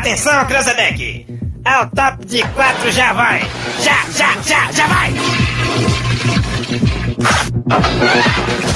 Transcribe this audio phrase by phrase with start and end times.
[0.00, 1.26] Atenção, Cranzebeck!
[1.62, 3.42] É o top de quatro, já vai!
[3.82, 5.12] Já, já, já, já vai!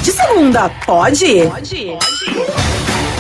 [0.03, 1.49] De segunda, pode?
[1.49, 1.97] Pode.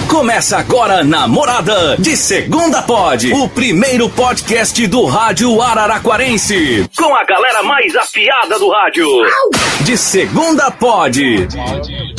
[0.06, 7.24] Começa agora na Morada de Segunda Pod, o primeiro podcast do rádio Araraquarense, com a
[7.24, 9.08] galera mais afiada do rádio.
[9.80, 11.20] De Segunda Pod.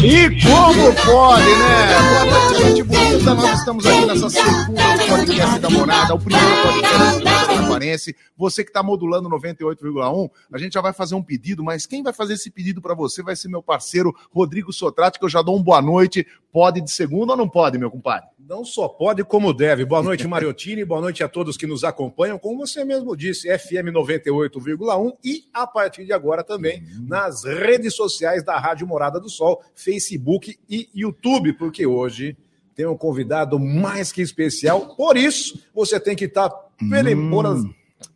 [0.04, 1.88] E como pode, né?
[2.10, 3.34] Boa noite, gente bonita.
[3.34, 8.16] Nós estamos aqui nessa segunda podcast da Morada, o primeiro podcast do Araraquarense.
[8.36, 12.12] Você que está modulando 98,1, a gente já vai fazer um pedido, mas quem vai
[12.12, 15.58] fazer esse pedido para você vai ser meu parceiro Rodrigo Sotrate, que eu já dou
[15.58, 16.26] um boa noite.
[16.52, 18.28] Pode de segunda ou não pode, meu compadre?
[18.40, 19.86] Não só pode, como deve.
[19.86, 20.86] Boa noite, Mariottini.
[20.86, 22.40] Boa noite a todos que nos acompanham.
[22.40, 28.44] Como você mesmo disse, FM 98,1 e a partir de agora também nas redes sociais
[28.44, 32.38] da Rádio Morada do Sol, Facebook e YouTube, porque hoje
[32.76, 34.96] tem um convidado mais que especial.
[34.96, 37.64] Por isso, você tem que estar pelas,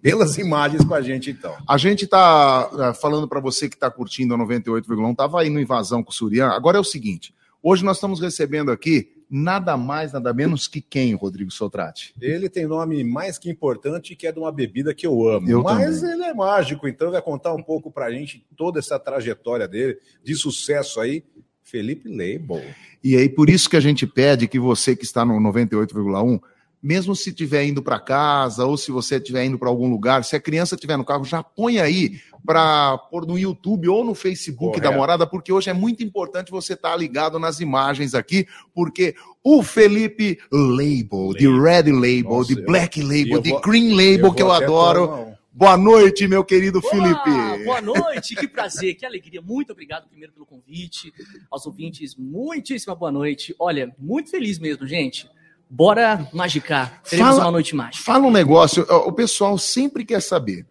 [0.01, 1.55] pelas imagens com a gente, então.
[1.67, 5.59] A gente tá uh, falando para você que está curtindo a 98,1, tava aí no
[5.59, 6.49] Invasão com o Surian.
[6.49, 11.13] Agora é o seguinte, hoje nós estamos recebendo aqui nada mais, nada menos que quem,
[11.13, 12.15] Rodrigo Sotrate?
[12.19, 15.47] Ele tem nome mais que importante, que é de uma bebida que eu amo.
[15.47, 16.15] Eu Mas também.
[16.15, 20.35] ele é mágico, então vai contar um pouco pra gente toda essa trajetória dele, de
[20.35, 21.23] sucesso aí.
[21.69, 22.63] Felipe Label.
[23.03, 26.39] E aí, por isso que a gente pede que você que está no 98,1,
[26.81, 30.35] mesmo se estiver indo para casa ou se você estiver indo para algum lugar, se
[30.35, 34.77] a criança estiver no carro, já põe aí para pôr no YouTube ou no Facebook
[34.77, 34.97] da Correto.
[34.97, 40.39] Morada, porque hoje é muito importante você estar ligado nas imagens aqui, porque o Felipe
[40.51, 45.28] Label, de Red Label, Nossa, de Black Label, eu de Green Label, que eu adoro.
[45.51, 47.63] Boa noite, meu querido Olá, Felipe.
[47.65, 49.41] boa noite, que prazer, que alegria.
[49.41, 51.11] Muito obrigado primeiro pelo convite.
[51.49, 53.53] Aos ouvintes, muitíssima boa noite.
[53.59, 55.29] Olha, muito feliz mesmo, gente.
[55.69, 57.01] Bora magicar.
[57.03, 58.03] Teremos Fala- uma noite mágica.
[58.03, 60.65] Fala um negócio, o pessoal sempre quer saber.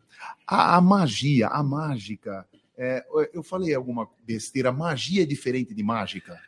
[0.46, 2.46] A, a magia, a mágica.
[2.76, 6.38] é, eu falei alguma besteira, magia é diferente de mágica?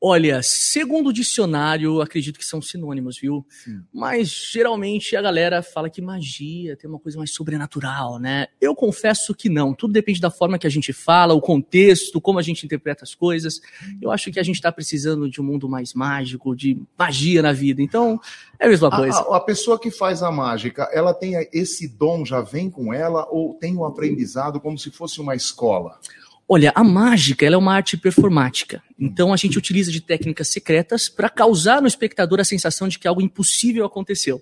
[0.00, 3.44] Olha, segundo o dicionário, acredito que são sinônimos, viu?
[3.64, 3.80] Sim.
[3.92, 8.46] Mas geralmente a galera fala que magia tem uma coisa mais sobrenatural, né?
[8.60, 9.74] Eu confesso que não.
[9.74, 13.12] Tudo depende da forma que a gente fala, o contexto, como a gente interpreta as
[13.12, 13.60] coisas.
[14.00, 17.52] Eu acho que a gente está precisando de um mundo mais mágico, de magia na
[17.52, 17.82] vida.
[17.82, 18.20] Então,
[18.56, 19.18] é a mesma coisa.
[19.18, 22.94] A, a- a pessoa que faz a mágica, ela tem esse dom, já vem com
[22.94, 25.98] ela, ou tem um aprendizado como se fosse uma escola?
[26.50, 28.82] Olha, a mágica é uma arte performática.
[28.98, 33.06] Então a gente utiliza de técnicas secretas para causar no espectador a sensação de que
[33.06, 34.40] algo impossível aconteceu.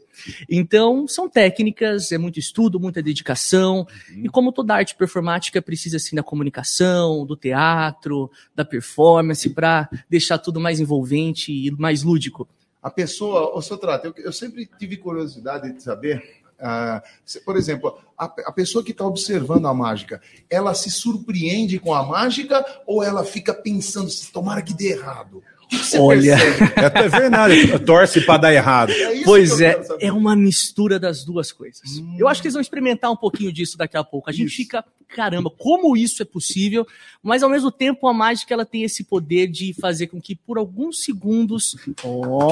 [0.48, 3.88] Então são técnicas, é muito estudo, muita dedicação.
[4.22, 10.38] E como toda arte performática precisa assim da comunicação, do teatro, da performance para deixar
[10.38, 12.48] tudo mais envolvente e mais lúdico.
[12.80, 16.22] A pessoa, ô Sotrato, eu, eu sempre tive curiosidade de saber,
[16.60, 21.78] ah, se- por exemplo, a, a pessoa que está observando a mágica, ela se surpreende
[21.78, 25.42] com a mágica ou ela fica pensando, se tomara que dê errado?
[25.68, 26.36] Que você Olha.
[26.38, 26.72] percebe?
[26.80, 28.92] É até verdade, torce para dar errado.
[28.92, 31.82] É isso Pois que é, é uma mistura das duas coisas.
[32.16, 34.30] Eu acho que eles vão experimentar um pouquinho disso daqui a pouco.
[34.30, 34.56] A gente Isso.
[34.58, 36.86] fica, caramba, como isso é possível?
[37.20, 40.56] Mas ao mesmo tempo a mágica ela tem esse poder de fazer com que por
[40.56, 42.46] alguns segundos, oh,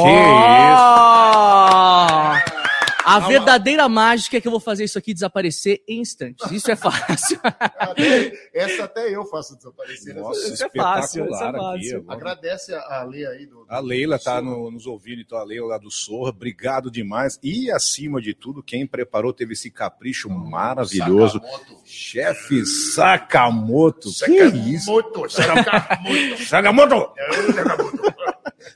[3.04, 6.50] a verdadeira mágica é que eu vou fazer isso aqui desaparecer em instantes.
[6.50, 7.38] Isso é fácil.
[7.44, 10.14] Até- essa até eu faço desaparecer.
[10.14, 11.82] Nossa, Isso é fácil, isso é espetacular aqui.
[11.84, 11.98] fácil.
[12.00, 12.16] agora.
[12.16, 13.64] Agradece a, a lei aí do.
[13.68, 17.38] A Leila está do- nos ouvindo, então a Leila lá do Sorra, obrigado demais.
[17.42, 21.40] E acima de tudo, quem preparou teve esse capricho maravilhoso.
[21.40, 21.80] Sakamoto.
[21.84, 24.08] Chefe Sakamoto.
[24.24, 24.86] Que isso?
[24.86, 26.44] Sakamoto, Sakamoto.
[26.44, 27.12] Sakamoto!
[27.18, 28.14] É, Sakamoto.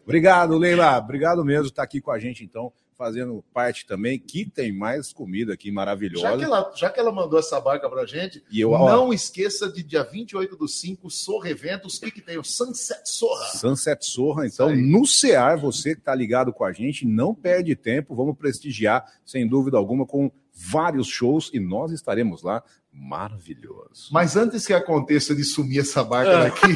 [0.04, 0.98] Obrigado, Leila.
[0.98, 5.12] Obrigado mesmo por estar aqui com a gente, então, fazendo parte também, que tem mais
[5.12, 6.26] comida aqui Já que, maravilhosa.
[6.42, 9.84] ela, já que ela mandou essa barca pra gente, E eu, ó, não esqueça de
[9.84, 11.96] dia 28 do 5, Sorra Eventos.
[11.96, 12.36] O que, que tem?
[12.36, 13.46] O Sunset Sorra.
[13.50, 18.16] Sunset Sorra, então, no CEAR, você que está ligado com a gente, não perde tempo,
[18.16, 22.64] vamos prestigiar, sem dúvida alguma, com vários shows e nós estaremos lá.
[23.00, 24.08] Maravilhoso.
[24.10, 26.74] Mas antes que aconteça de sumir essa barca daqui,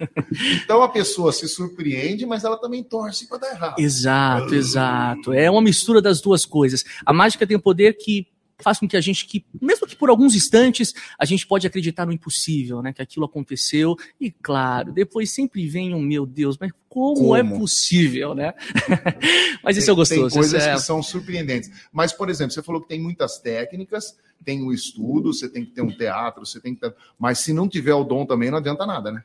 [0.64, 3.78] então a pessoa se surpreende, mas ela também torce para dar errado.
[3.78, 5.32] Exato, exato.
[5.32, 6.84] É uma mistura das duas coisas.
[7.04, 8.26] A mágica tem o poder que
[8.62, 12.06] faz com que a gente, que, mesmo que por alguns instantes, a gente pode acreditar
[12.06, 12.92] no impossível, né?
[12.92, 13.96] Que aquilo aconteceu.
[14.20, 17.36] E claro, depois sempre vem um meu Deus, mas como, Como?
[17.36, 18.52] é possível, né?
[19.62, 20.20] mas isso é gostoso.
[20.28, 21.70] Tem coisas é- que são surpreendentes.
[21.92, 25.70] Mas, por exemplo, você falou que tem muitas técnicas, tem o estudo, você tem que
[25.70, 26.94] ter um teatro, você tem que ter...
[27.18, 29.22] Mas se não tiver o dom também, não adianta nada, né?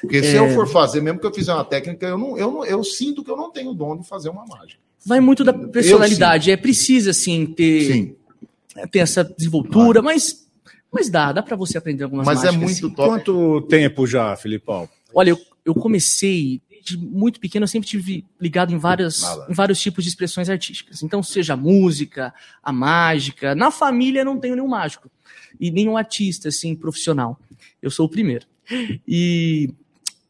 [0.00, 0.40] Porque se É.
[0.40, 3.24] eu for fazer, mesmo que eu fizer uma técnica, eu, não, eu, não, eu sinto
[3.24, 4.80] que eu não tenho o dom de fazer uma mágica.
[5.04, 6.50] Vai muito da personalidade.
[6.50, 8.16] É preciso, assim, ter, Sim.
[8.90, 10.48] Ter essa desenvoltura, mas,
[10.92, 12.94] mas dá, dá pra você aprender algumas Mas é mágicas, muito sim.
[12.94, 13.08] top.
[13.08, 14.88] Quanto tempo já, Filipão?
[15.14, 19.80] Olha, eu, eu comecei de muito pequeno, eu sempre tive ligado em, várias, em vários
[19.80, 21.02] tipos de expressões artísticas.
[21.02, 22.32] Então, seja a música,
[22.62, 23.54] a mágica.
[23.54, 25.10] Na família não tenho nenhum mágico
[25.58, 27.40] e nenhum artista assim profissional.
[27.82, 28.46] Eu sou o primeiro.
[29.06, 29.74] E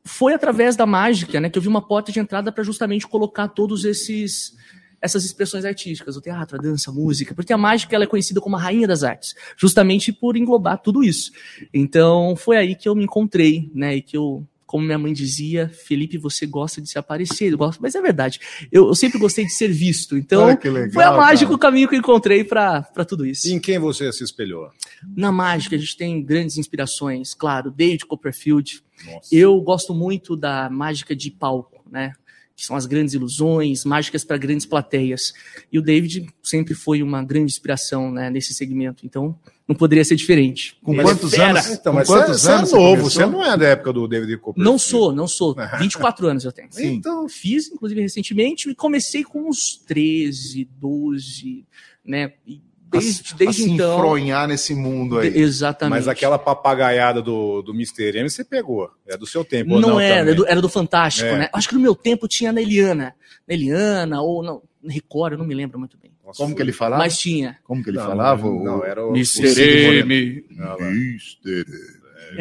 [0.04, 3.48] foi através da mágica, né, que eu vi uma porta de entrada para justamente colocar
[3.48, 4.56] todos esses
[5.06, 8.40] essas expressões artísticas, o teatro, a dança, a música, porque a mágica ela é conhecida
[8.40, 11.32] como a rainha das artes, justamente por englobar tudo isso.
[11.72, 15.68] Então, foi aí que eu me encontrei, né, e que eu como minha mãe dizia,
[15.68, 18.40] Felipe, você gosta de se aparecer, eu gosto, mas é verdade.
[18.70, 21.94] Eu, eu sempre gostei de ser visto, então legal, foi a mágica o caminho que
[21.94, 23.46] eu encontrei para tudo isso.
[23.46, 24.70] E em quem você se espelhou?
[25.16, 28.82] Na mágica, a gente tem grandes inspirações, claro, David Copperfield.
[29.06, 29.34] Nossa.
[29.34, 32.12] Eu gosto muito da mágica de palco, né?
[32.56, 35.34] Que são as grandes ilusões, mágicas para grandes plateias.
[35.70, 39.04] E o David sempre foi uma grande inspiração né, nesse segmento.
[39.04, 39.38] Então,
[39.68, 40.78] não poderia ser diferente.
[40.82, 41.66] Com é quantos anos?
[41.70, 43.10] Então, Com mas quantos você, anos você é novo, começou?
[43.10, 44.70] você não é da época do David Copperfield.
[44.70, 45.54] Não sou, não sou.
[45.78, 46.68] 24 anos eu tenho.
[46.70, 46.94] Sim.
[46.94, 51.66] Então, fiz, inclusive, recentemente, e comecei com uns 13, 12,
[52.04, 52.32] né?
[52.46, 53.94] E desde, a, desde a se então.
[53.96, 55.36] enfronhar nesse mundo aí.
[55.36, 55.96] Exatamente.
[55.98, 58.18] Mas aquela papagaiada do, do Mr.
[58.18, 58.90] M você pegou.
[59.06, 59.74] É do seu tempo.
[59.74, 60.32] ou Não, era, também?
[60.32, 61.38] era do, era do Fantástico, É.
[61.38, 61.48] né?
[61.52, 63.14] Acho que no meu tempo tinha na Eliana.
[63.46, 66.12] Na Eliana, ou não, Record, eu não me lembro muito bem.
[66.24, 67.02] Nossa, Como foi- que ele falava?
[67.02, 67.58] Mas tinha.
[67.64, 68.42] Como que ele Não, falava?
[68.46, 69.10] Não, não, era o.
[69.10, 69.48] Mr.
[69.48, 70.06] Cid Moreira.
[70.06, 70.44] M.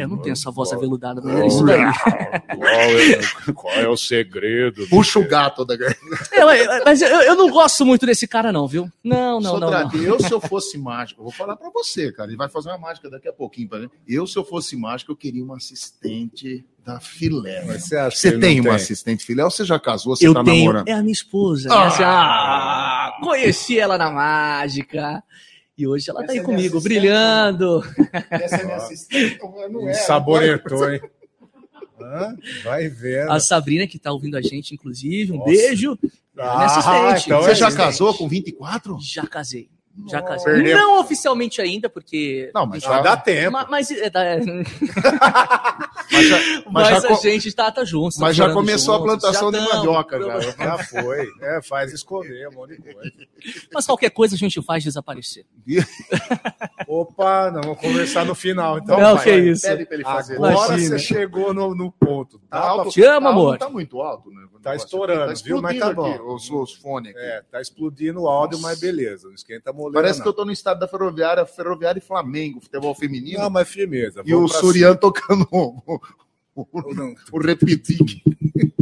[0.02, 1.82] Eu não tenho essa voz qual- aveludada, mas era isso daí.
[2.56, 4.86] Qual é, qual é o segredo?
[4.88, 6.06] Puxa o gato da garganta.
[6.32, 8.90] É, mas- eu, eu não gosto muito desse cara, não, viu?
[9.02, 9.70] Não, não, não.
[9.70, 9.92] não.
[9.94, 12.28] Eu, se eu fosse mágico, eu vou falar pra você, cara.
[12.30, 13.68] Ele vai fazer uma mágica daqui a pouquinho.
[13.68, 13.80] Pra...
[14.06, 17.64] Eu, se eu fosse mágico, eu queria uma assistente da filé.
[17.66, 20.14] Mas você acha que Você tem uma assistente filé ou você já casou?
[20.14, 20.58] Você Eu tá tenho.
[20.66, 20.88] namorando?
[20.88, 21.68] É a minha esposa.
[21.72, 21.88] Ah!
[21.88, 21.94] né?
[22.04, 25.22] Ah, conheci ela na mágica.
[25.76, 27.82] E hoje ela tá aí é comigo, brilhando.
[28.30, 29.38] Essa é minha assistente.
[29.70, 29.92] Não é.
[29.92, 31.00] Sabonetou, hein?
[32.64, 33.30] Vai vendo.
[33.30, 35.32] A Sabrina, que tá ouvindo a gente, inclusive.
[35.32, 35.50] Um Nossa.
[35.50, 35.98] beijo.
[36.02, 37.26] É minha assistente.
[37.26, 38.98] então Você é já casou com 24?
[39.00, 39.68] Já casei.
[40.08, 40.32] Já Nossa.
[40.34, 40.52] casei.
[40.54, 40.76] Perdeu.
[40.76, 42.50] Não oficialmente ainda, porque.
[42.54, 43.52] Não, mas Já dá tempo.
[43.52, 44.20] Ma- Mas, é, tá-
[46.12, 46.36] mas já,
[46.70, 48.18] mas mas já a gente tá, tá junto.
[48.20, 50.20] mas tá já começou a juntos, plantação já de mandioca.
[50.20, 50.40] Já.
[50.40, 51.26] Já foi.
[51.40, 53.10] É, faz esconder um monte de coisa.
[53.72, 55.44] Mas qualquer coisa a gente faz desaparecer.
[56.88, 58.78] Opa, não, vamos conversar no final.
[58.78, 59.24] Então, Não, vai.
[59.24, 59.62] que isso.
[59.66, 60.34] Pede pra ele fazer.
[60.36, 60.78] Agora Imagina.
[60.78, 62.38] você chegou no, no ponto.
[62.50, 62.90] Tá Dá alto?
[62.90, 63.52] Te amo, Tá amor.
[63.52, 64.42] alto, Tá muito alto, né?
[64.62, 65.44] Tá estourando, aqui.
[65.44, 65.62] viu?
[65.62, 66.10] Mas tá explodindo bom.
[66.12, 67.20] aqui, Os, os fones aqui.
[67.24, 69.28] É, tá explodindo o áudio, mas beleza.
[69.28, 70.02] Não esquenta moleira.
[70.02, 70.24] Parece não.
[70.24, 73.40] que eu tô no estado da ferroviária, ferroviária e Flamengo, futebol feminino.
[73.40, 74.22] Não, mas firmeza.
[74.24, 76.00] e o Surian tocando o,
[76.54, 77.14] o, cima.
[77.32, 78.22] O repitique.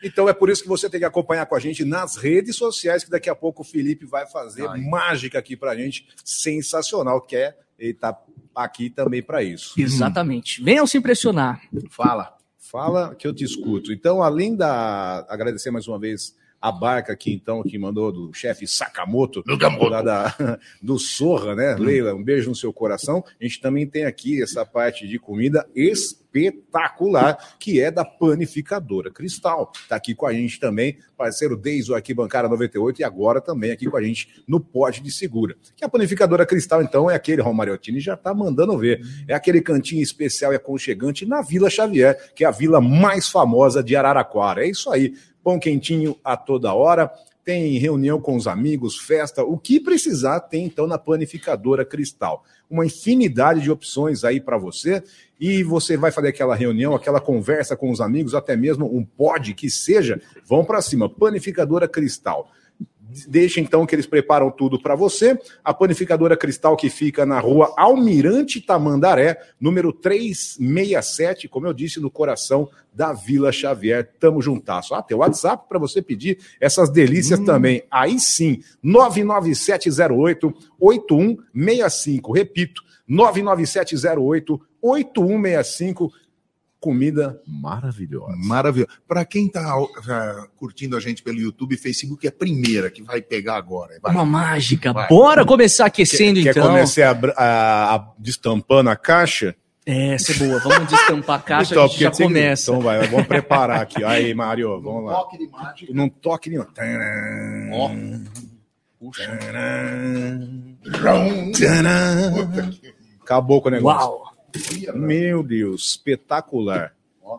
[0.00, 3.02] Então é por isso que você tem que acompanhar com a gente nas redes sociais,
[3.02, 4.80] que daqui a pouco o Felipe vai fazer Ai.
[4.80, 8.16] mágica aqui pra gente, sensacional, que é ele tá
[8.54, 9.74] aqui também pra isso.
[9.80, 10.62] Exatamente.
[10.62, 11.60] Venham se impressionar.
[11.90, 12.36] Fala.
[12.58, 13.92] Fala que eu te escuto.
[13.92, 18.66] Então, além da agradecer mais uma vez a barca aqui, então, que mandou do chefe
[18.66, 19.44] Sakamoto,
[19.88, 21.76] lá da, do Sorra, né?
[21.76, 23.24] Leila, um beijo no seu coração.
[23.40, 29.72] A gente também tem aqui essa parte de comida espetacular, que é da panificadora Cristal.
[29.88, 33.86] Tá aqui com a gente também, parceiro desde o Arquibancada 98 e agora também aqui
[33.86, 35.56] com a gente no Pote de Segura.
[35.76, 39.00] Que a panificadora Cristal, então, é aquele, Romariottini já tá mandando ver.
[39.28, 43.82] É aquele cantinho especial e aconchegante na Vila Xavier, que é a vila mais famosa
[43.82, 44.64] de Araraquara.
[44.64, 45.14] É isso aí.
[45.42, 47.10] Pão quentinho a toda hora,
[47.48, 52.44] tem reunião com os amigos, festa, o que precisar tem então na panificadora Cristal.
[52.68, 55.02] Uma infinidade de opções aí para você
[55.40, 59.54] e você vai fazer aquela reunião, aquela conversa com os amigos, até mesmo um pod
[59.54, 61.08] que seja, vão para cima.
[61.08, 62.50] Panificadora Cristal.
[63.26, 65.38] Deixa então que eles preparam tudo para você.
[65.64, 72.10] A panificadora Cristal que fica na rua Almirante Tamandaré, número 367, como eu disse, no
[72.10, 74.10] coração da Vila Xavier.
[74.20, 74.94] Tamo juntasso.
[74.94, 77.82] Ah, tem o WhatsApp para você pedir essas delícias também.
[77.90, 82.32] Aí sim, 99708 8165.
[82.32, 86.12] Repito, 99708 8165.
[86.80, 88.36] Comida maravilhosa.
[88.36, 88.92] Maravilhoso.
[89.06, 89.60] Para quem tá
[90.08, 93.98] ah, curtindo a gente pelo YouTube e Facebook, é a primeira que vai pegar agora.
[94.00, 94.12] Vai.
[94.12, 94.92] Uma mágica.
[94.92, 95.08] Vai.
[95.08, 96.68] Bora começar aquecendo, Quer então.
[96.68, 99.56] começar a, a- a- destampando a caixa?
[99.84, 100.60] É, essa é boa.
[100.60, 102.70] Vamos destampar a caixa Então, que a gente já tem- começa.
[102.70, 104.04] Então vai, vamos preparar aqui.
[104.04, 105.14] Aí, Mário, vamos lá.
[105.14, 105.92] Toque de mágica.
[105.92, 106.64] Não toque nenhum.
[107.72, 107.90] Ó.
[109.00, 109.36] Puxa.
[113.22, 114.08] Acabou com o negócio.
[114.08, 114.22] Uau!
[114.94, 116.94] Meu Deus, espetacular.
[117.22, 117.38] Ó.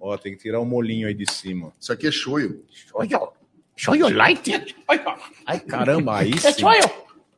[0.00, 1.72] Ó, tem que tirar o molinho aí de cima.
[1.80, 2.64] Isso aqui é shoyu.
[3.76, 4.74] Choio light?
[5.46, 6.60] Ai, caramba, aí É sim.
[6.60, 6.90] choio?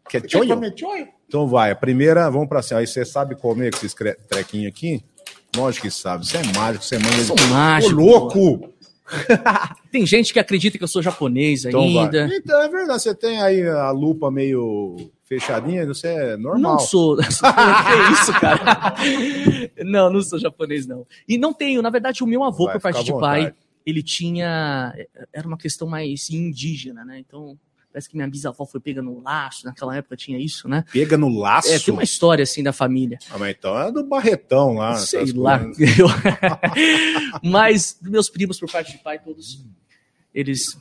[0.08, 1.08] Quer choio?
[1.26, 2.80] Então vai, a primeira, vamos pra cima.
[2.80, 3.94] Aí você sabe comer com esses
[4.28, 5.02] trequinhos aqui?
[5.56, 6.26] Lógico que sabe.
[6.26, 7.25] Você é mágico, você manda.
[7.25, 7.92] Sou mágico.
[7.94, 8.75] Ô, louco!
[9.92, 12.26] Tem gente que acredita que eu sou japonês Então ainda.
[12.26, 12.37] vai.
[12.38, 16.72] Então é verdade, você tem aí a lupa meio fechadinha, você é normal.
[16.74, 17.16] Não sou.
[17.18, 18.94] que isso, cara?
[19.84, 21.06] Não, não sou japonês, não.
[21.28, 23.56] E não tenho, na verdade, o meu avô, Vai, por parte de à pai, vontade.
[23.86, 24.94] ele tinha.
[25.32, 27.18] Era uma questão mais indígena, né?
[27.18, 27.58] Então,
[27.92, 30.84] parece que minha bisavó foi pega no laço, naquela época tinha isso, né?
[30.92, 31.68] Pega no laço.
[31.72, 33.18] É, tem uma história assim da família.
[33.30, 34.94] Ah, mas então é do Barretão lá.
[34.96, 35.60] Sei lá.
[35.98, 36.08] Eu-
[37.42, 39.64] Mas meus primos, por parte de pai, todos.
[40.34, 40.76] Eles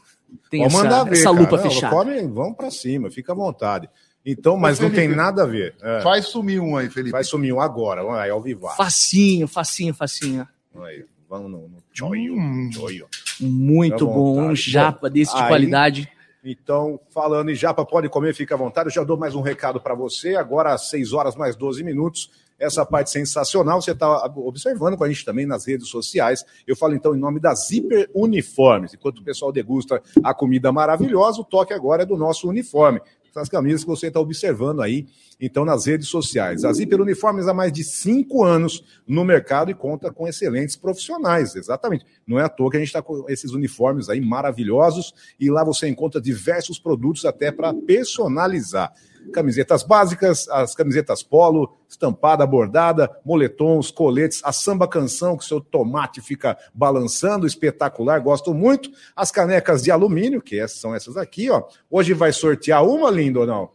[0.50, 1.39] têm essa, ver, essa cara.
[1.39, 1.95] lupa Não, fechada.
[1.95, 3.89] Come, vamos pra cima, fica à vontade.
[4.25, 5.75] Então, mas não tem nada a ver.
[5.82, 6.01] É.
[6.01, 7.12] Faz sumir um aí, Felipe.
[7.12, 8.68] Vai sumir um agora, vamos aí, ao vivo.
[8.70, 10.48] Facinho, facinho, facinho.
[10.82, 12.70] Aí, vamos no, no choio, Hum.
[12.74, 13.08] choio.
[13.39, 14.42] Muito bom.
[14.42, 16.10] Um japa desse de Aí- qualidade.
[16.46, 18.88] Então, falando em japa, pode comer, fica à vontade.
[18.89, 20.36] Eu já dou mais um recado para você.
[20.36, 22.30] Agora, às 6 horas mais 12 minutos.
[22.60, 26.46] Essa parte sensacional, você está observando com a gente também nas redes sociais.
[26.68, 28.94] Eu falo então em nome da Zipper Uniformes.
[28.94, 33.01] Enquanto o pessoal degusta a comida maravilhosa, o toque agora é do nosso uniforme.
[33.36, 35.08] Essas camisas que você está observando aí,
[35.42, 36.63] então, nas redes sociais.
[36.63, 41.56] A Zipper Uniformes há mais de cinco anos no mercado e conta com excelentes profissionais,
[41.56, 42.06] exatamente.
[42.28, 45.63] Não é à toa que a gente está com esses uniformes aí maravilhosos e lá
[45.63, 48.94] você encontra diversos produtos até para personalizar.
[49.32, 56.22] Camisetas básicas, as camisetas polo, estampada, bordada, moletons, coletes, a samba canção que seu tomate
[56.22, 58.89] fica balançando, espetacular, gosto muito.
[59.15, 61.63] As canecas de alumínio, que essas são essas aqui, ó.
[61.89, 63.72] Hoje vai sortear uma, lindo ou não?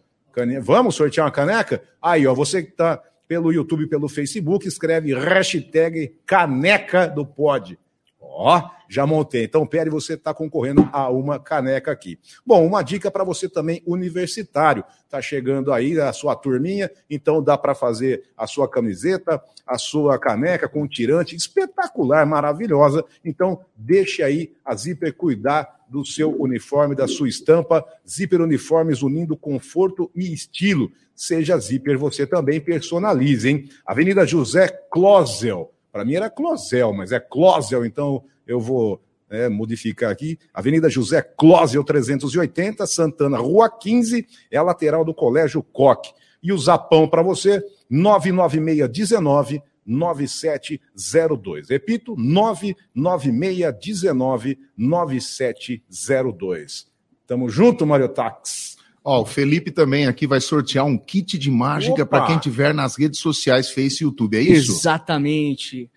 [0.62, 1.82] Vamos sortear uma caneca?
[2.00, 7.78] Aí, ó, você que tá pelo YouTube, pelo Facebook, escreve hashtag caneca do pod.
[8.20, 9.44] Ó, já montei.
[9.44, 12.18] Então, Pere, você está concorrendo a uma caneca aqui.
[12.44, 14.82] Bom, uma dica para você também, universitário.
[15.08, 20.18] Tá chegando aí a sua turminha, então dá para fazer a sua camiseta, a sua
[20.18, 23.04] caneca com tirante espetacular, maravilhosa.
[23.24, 27.84] Então, deixe aí a Zipper cuidar do seu uniforme, da sua estampa.
[28.08, 30.90] Zipper Uniformes unindo conforto e estilo.
[31.14, 33.68] Seja Zipper, você também personalize, hein?
[33.84, 35.72] Avenida José Closel.
[35.90, 39.00] Para mim era Closel, mas é Closel, então eu vou
[39.30, 40.36] é, modificar aqui.
[40.52, 46.10] Avenida José Closel 380, Santana, Rua 15, é a lateral do Colégio Coque.
[46.42, 51.68] E o Zapão para você, 99619 9702.
[51.70, 56.88] Repito, 99619 9702.
[57.26, 58.76] Tamo junto, Mariotax.
[59.02, 62.98] Ó, o Felipe também aqui vai sortear um kit de mágica para quem tiver nas
[62.98, 64.36] redes sociais, Face e YouTube.
[64.36, 64.72] É isso?
[64.72, 65.90] Exatamente.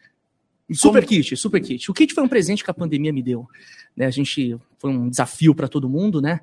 [0.73, 1.89] Super kit, super kit.
[1.89, 3.47] O kit foi um presente que a pandemia me deu.
[3.95, 4.05] Né?
[4.05, 6.39] A gente foi um desafio para todo mundo, né?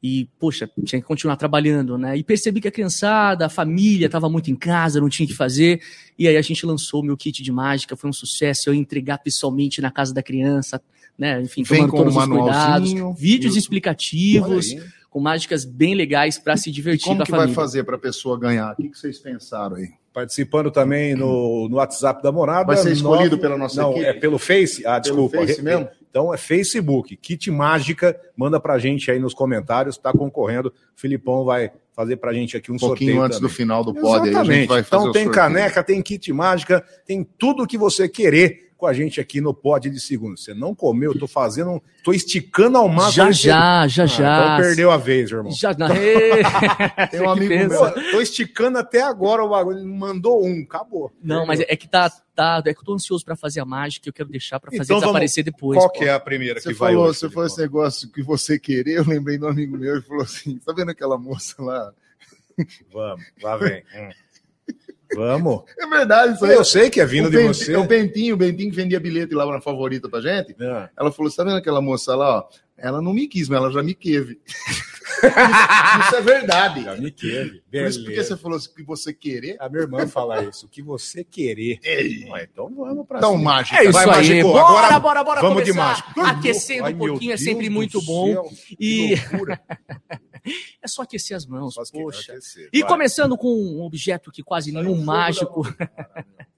[0.00, 2.16] E, poxa, tinha que continuar trabalhando, né?
[2.16, 5.34] E percebi que a criançada, a família estava muito em casa, não tinha o que
[5.34, 5.80] fazer.
[6.16, 8.68] E aí a gente lançou o meu kit de mágica, foi um sucesso.
[8.68, 10.80] Eu ia entregar pessoalmente na casa da criança,
[11.18, 11.42] né?
[11.42, 13.20] Enfim, Vem tomando todos um os cuidados.
[13.20, 14.88] Vídeos explicativos, Olha aí.
[15.10, 17.96] Com mágicas bem legais para se E divertir como com a que vai fazer para
[17.96, 18.72] a pessoa ganhar?
[18.72, 19.88] O que, que vocês pensaram aí?
[20.12, 22.66] Participando também no, no WhatsApp da Morada.
[22.66, 24.06] Vai ser escolhido Nove- pela nossa Não, equipe?
[24.06, 24.84] é pelo Face?
[24.84, 25.38] Ah, Pelo desculpa.
[25.46, 25.88] Face mesmo?
[26.10, 27.16] Então é Facebook.
[27.16, 30.68] Kit Mágica, manda pra gente aí nos comentários, tá concorrendo.
[30.70, 33.56] O Filipão vai fazer pra gente aqui um, Um pouquinho sorteio antes do também.
[33.56, 34.68] final do pod, aí a gente Exatamente.
[34.68, 35.44] vai fazer Então o tem sorteio.
[35.44, 39.90] caneca, tem kit mágica, tem tudo que você querer com a gente aqui no Pod
[39.90, 40.36] de Segunda.
[40.36, 43.30] Você não comeu, eu tô fazendo, tô esticando ao máximo.
[43.32, 44.44] Já, já, já, Ah, já.
[44.54, 45.50] Então perdeu a vez, irmão.
[45.52, 45.88] Já, não.
[47.10, 47.92] Tem um amigo pensa.
[47.94, 48.10] meu.
[48.12, 49.84] Tô esticando até agora o bagulho.
[49.86, 51.12] Mandou um, acabou.
[51.22, 52.62] Não, mas é que tá, tá.
[52.64, 54.84] É que eu tô ansioso pra fazer a mágica e eu quero deixar pra fazer
[54.84, 55.76] Então vamos- desaparecer depois.
[55.78, 55.98] Qual pô.
[55.98, 57.18] que é a primeira Você que vai falou, hoje?
[57.18, 60.22] você falou esse negócio que você querer, eu lembrei de um amigo meu e falou
[60.22, 61.92] assim: tá vendo aquela moça lá?
[62.92, 63.82] Vamos, lá vem.
[63.94, 64.10] Hum.
[65.14, 65.62] Vamos.
[65.78, 66.52] É verdade, isso aí.
[66.54, 67.74] Eu sei que é vindo o de Ben- você.
[67.76, 70.54] O Bentinho, o Bentinho que vendia bilhete lá na favorita pra gente.
[70.60, 70.90] Ah.
[70.98, 72.38] Ela falou: tá vendo aquela moça lá?
[72.40, 72.48] Ó?
[72.76, 74.38] Ela não me quis, mas ela já me queve.
[76.06, 76.84] isso é verdade.
[76.84, 77.60] Já me teve.
[77.70, 78.36] Por isso porque Beleza.
[78.36, 79.56] você falou assim, que você querer.
[79.58, 80.66] A minha irmã fala isso.
[80.66, 81.80] O que você querer.
[82.30, 83.42] Ué, então vamos pra Então, cima.
[83.44, 83.78] mágica.
[83.78, 84.10] É isso Vai, aí.
[84.14, 85.88] Mágico, Bora, agora bora, bora vamos de começar.
[85.88, 86.20] mágico.
[86.20, 88.48] Aquecendo Ai, um pouquinho é Deus sempre do muito céu, bom.
[88.68, 89.60] que E loucura.
[90.82, 92.32] é só aquecer as mãos, que- poxa.
[92.32, 92.68] aquecer.
[92.72, 92.88] E Vai.
[92.88, 95.62] começando com um objeto que quase nenhum mágico.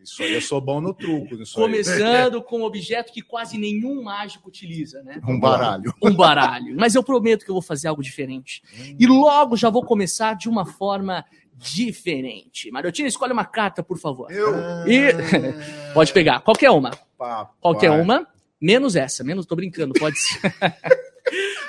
[0.03, 1.35] Isso aí eu sou bom no truco.
[1.35, 1.65] Isso aí.
[1.67, 5.21] Começando com um objeto que quase nenhum mágico utiliza, né?
[5.27, 5.93] Um baralho.
[6.03, 6.75] um baralho.
[6.77, 8.63] Mas eu prometo que eu vou fazer algo diferente.
[8.99, 12.71] E logo já vou começar de uma forma diferente.
[12.71, 14.31] Mariotinho, escolhe uma carta, por favor.
[14.33, 14.55] Eu.
[14.87, 15.11] E
[15.93, 16.91] pode pegar, qualquer uma.
[17.19, 18.27] Pá, Qualquer uma,
[18.61, 19.23] menos essa.
[19.23, 20.41] Menos, tô brincando, pode ser.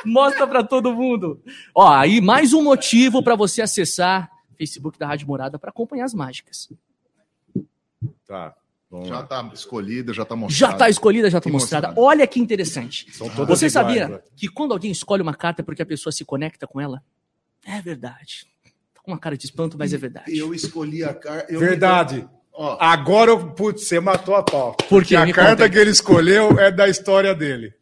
[0.05, 1.41] Mostra pra todo mundo.
[1.75, 6.05] Ó, aí mais um motivo pra você acessar o Facebook da Rádio Morada pra acompanhar
[6.05, 6.69] as mágicas.
[8.27, 8.55] Tá.
[8.89, 10.73] Vamos Já tá escolhida, já tá mostrada.
[10.73, 11.87] Já tá escolhida, já tá mostrada.
[11.87, 12.07] mostrada.
[12.07, 13.05] Olha que interessante.
[13.09, 13.23] Você
[13.67, 14.19] iguais, sabia né?
[14.35, 17.01] que quando alguém escolhe uma carta é porque a pessoa se conecta com ela?
[17.65, 18.45] É verdade.
[18.93, 20.37] Tá com uma cara de espanto, mas é verdade.
[20.37, 21.57] Eu escolhi a carta.
[21.57, 22.27] Verdade.
[22.53, 24.73] Ó, Agora, putz, você matou a pau.
[24.73, 25.15] Por Porque quê?
[25.15, 27.73] a Me carta que ele escolheu é da história dele.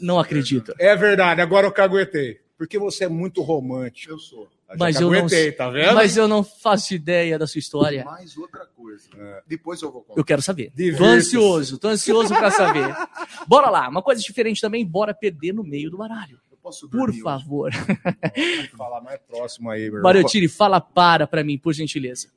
[0.00, 0.74] Não acredito.
[0.78, 2.40] É verdade, agora eu caguetei.
[2.56, 4.12] Porque você é muito romântico.
[4.12, 4.48] eu sou.
[4.68, 5.94] Já Mas eu, não, caguetei, tá vendo?
[5.94, 8.04] mas eu não faço ideia da sua história.
[8.04, 9.08] Mais outra coisa.
[9.16, 9.42] É.
[9.46, 10.20] Depois eu vou contar.
[10.20, 10.72] Eu quero saber.
[10.96, 12.94] Tô ansioso, tô ansioso pra saber.
[13.46, 16.38] Bora lá, uma coisa diferente também, bora perder no meio do baralho.
[16.50, 17.72] Eu posso Por favor.
[18.76, 20.02] Falar mais próximo aí, meu irmão.
[20.02, 22.28] Mariotiri, fala para pra mim, por gentileza.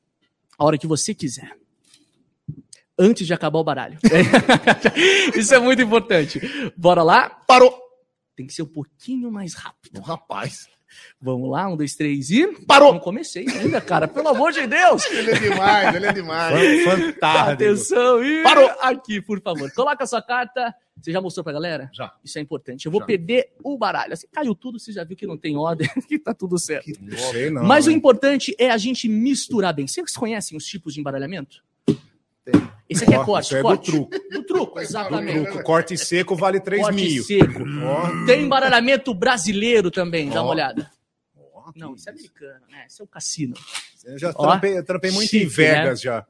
[0.56, 1.54] A hora que você quiser.
[2.98, 3.98] Antes de acabar o baralho.
[5.34, 6.40] Isso é muito importante.
[6.76, 7.28] Bora lá?
[7.46, 7.76] Parou!
[8.36, 9.98] Tem que ser um pouquinho mais rápido.
[9.98, 10.68] O rapaz.
[11.20, 12.46] Vamos lá, um, dois, três e.
[12.66, 12.92] Parou!
[12.92, 14.06] Não comecei ainda, cara.
[14.06, 15.06] Pelo amor de Deus!
[15.10, 16.84] Ele é demais, ele é demais.
[16.84, 17.50] Fan- Fantástico.
[17.50, 18.42] Atenção e.
[18.42, 18.70] Parou!
[18.80, 19.72] Aqui, por favor.
[19.72, 20.74] Coloca a sua carta.
[21.00, 21.90] Você já mostrou pra galera?
[21.94, 22.12] Já.
[22.22, 22.84] Isso é importante.
[22.84, 23.06] Eu vou Já.
[23.06, 24.12] perder o baralho.
[24.12, 26.92] Assim, caiu tudo, você já viu que não tem ordem, que tá tudo certo.
[27.00, 27.64] Não sei, não.
[27.64, 29.86] Mas o importante é a gente misturar bem.
[29.86, 31.64] Vocês conhecem os tipos de embaralhamento?
[32.44, 32.54] Tem.
[32.88, 33.90] Esse aqui é corte, é do corte.
[33.90, 34.10] truco.
[34.30, 35.44] Do truco, exatamente.
[35.44, 37.24] Truco, Corte seco vale 3 Corte mil.
[37.24, 37.62] seco.
[37.84, 40.90] Ó, Tem embaralhamento brasileiro também, dá uma olhada.
[41.74, 42.84] Não, isso é americano, né?
[42.86, 43.54] Isso é o cassino.
[44.04, 46.26] Eu já trampei, eu trampei muito Chique, em Vegas já.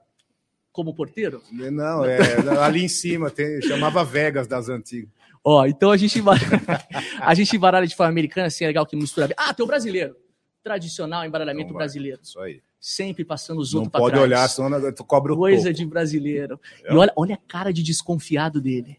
[0.71, 1.42] Como porteiro?
[1.50, 2.19] Não, é
[2.62, 5.11] ali em cima, tem, chamava Vegas das antigas.
[5.45, 6.47] Ó, então a gente embaralha,
[7.21, 9.35] a gente embaralha de forma americana, assim, é legal que mistura.
[9.37, 10.14] Ah, tem o brasileiro.
[10.62, 12.21] Tradicional embaralhamento Então brasileiro.
[12.23, 12.62] Isso aí.
[12.85, 14.25] Sempre passando os Não outros pra pode trás.
[14.25, 15.75] olhar, senão tu cobra o Coisa topo.
[15.75, 16.61] de brasileiro.
[16.85, 18.99] E olha, olha a cara de desconfiado dele.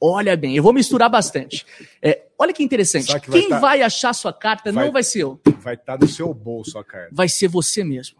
[0.00, 1.64] Olha bem, eu vou misturar bastante.
[2.02, 3.06] É, olha que interessante.
[3.20, 5.96] Que vai Quem tá- vai achar sua carta Vai- não vai ser eu, Vai estar
[6.00, 7.10] no seu bolso a carta.
[7.12, 8.18] vai ser você mesmo.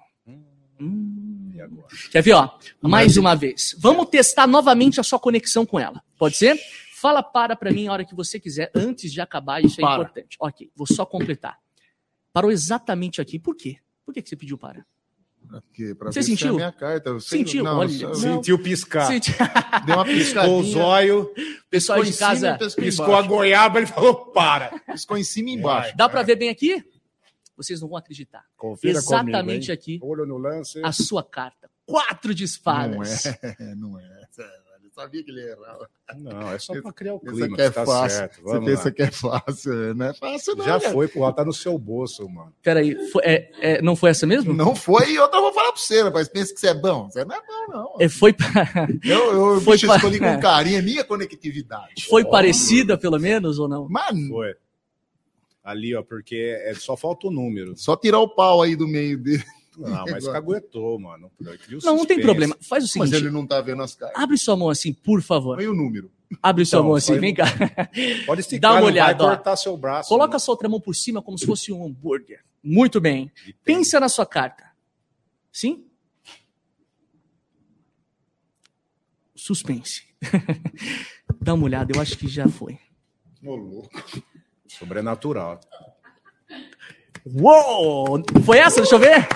[0.80, 1.50] Hum.
[1.52, 1.88] E agora?
[2.12, 2.56] Quer ver, ó?
[2.80, 3.74] Mais uma vez.
[3.78, 6.00] Vamos testar novamente a sua conexão com ela.
[6.16, 6.56] Pode ser?
[6.94, 10.02] Fala para pra mim a hora que você quiser, antes de acabar, isso é Para.
[10.02, 10.36] importante.
[10.38, 11.58] Ok, vou só completar.
[12.32, 13.40] Parou exatamente aqui.
[13.40, 13.78] Por quê?
[14.06, 14.84] Por que, que você pediu para?
[15.98, 16.52] Pra Você ver se é sentiu?
[16.52, 17.20] a minha carta.
[17.20, 17.64] Sentiu?
[17.64, 18.14] Não, Olha, não.
[18.14, 19.06] Sentiu piscar.
[19.12, 19.32] Gente,
[19.86, 20.72] Deu uma Piscou o piscadinha.
[20.72, 21.34] zóio,
[21.70, 24.78] pessoal Piscou de em cima casa, piscou piscou a goiaba, ele falou, para.
[24.90, 25.96] Piscou em cima e embaixo.
[25.96, 26.82] dá pra ver bem aqui?
[27.56, 28.44] Vocês não vão acreditar.
[28.56, 29.98] Confira Exatamente comigo, aqui.
[30.02, 30.80] Olho no lance.
[30.82, 31.70] A sua carta.
[31.84, 33.24] Quatro de espadas.
[33.24, 34.22] Não é, não é.
[34.94, 35.78] Sabia que ele ia errar.
[36.18, 38.18] Não, é só pra criar o Pensa clima, que é tá fácil.
[38.18, 38.42] certo.
[38.42, 38.90] Você pensa lá.
[38.92, 39.94] que é fácil.
[39.94, 40.64] Não é fácil, não.
[40.66, 40.92] Já cara.
[40.92, 42.52] foi, porra, tá no seu bolso, mano.
[42.62, 44.52] Peraí, foi- é, é, não foi essa mesmo?
[44.52, 46.28] Não foi, e outra eu vou falar pra você, rapaz.
[46.28, 47.08] Pensa que você é bom.
[47.10, 47.94] Você não é bom, não.
[48.00, 52.04] É, foi pra- Eu, eu Foi bicho, pa- escolhi com carinho, é minha conectividade.
[52.08, 53.88] foi parecida, pelo menos, ou não?
[53.88, 54.54] Mano, Foi.
[55.64, 57.74] Ali, ó, porque é, só falta o número.
[57.76, 59.44] só tirar o pau aí do meio dele.
[59.76, 61.30] Não, mas caguetou, mano.
[61.82, 62.56] Não, não tem problema.
[62.60, 63.14] Faz o Mas seguinte.
[63.26, 64.14] ele não tá vendo as caras.
[64.16, 65.56] Abre sua mão assim, por favor.
[65.56, 66.10] Põe o número.
[66.42, 67.44] Abre sua Então, mão assim, vem cá.
[68.26, 69.26] Pode esticar, Dá uma olhada, ó.
[69.28, 70.08] vai cortar seu braço.
[70.08, 70.38] Coloca a né?
[70.38, 72.40] sua outra mão por cima como se fosse um hambúrguer.
[72.62, 73.30] Muito bem.
[73.64, 74.64] Pensa na sua carta.
[75.52, 75.84] Sim?
[79.34, 80.02] Suspense.
[81.40, 82.78] Dá uma olhada, eu acho que já foi.
[83.44, 83.90] Ô, louco.
[84.68, 85.60] Sobrenatural.
[87.26, 88.22] Uou!
[88.44, 88.80] Foi essa?
[88.80, 89.26] Deixa eu ver.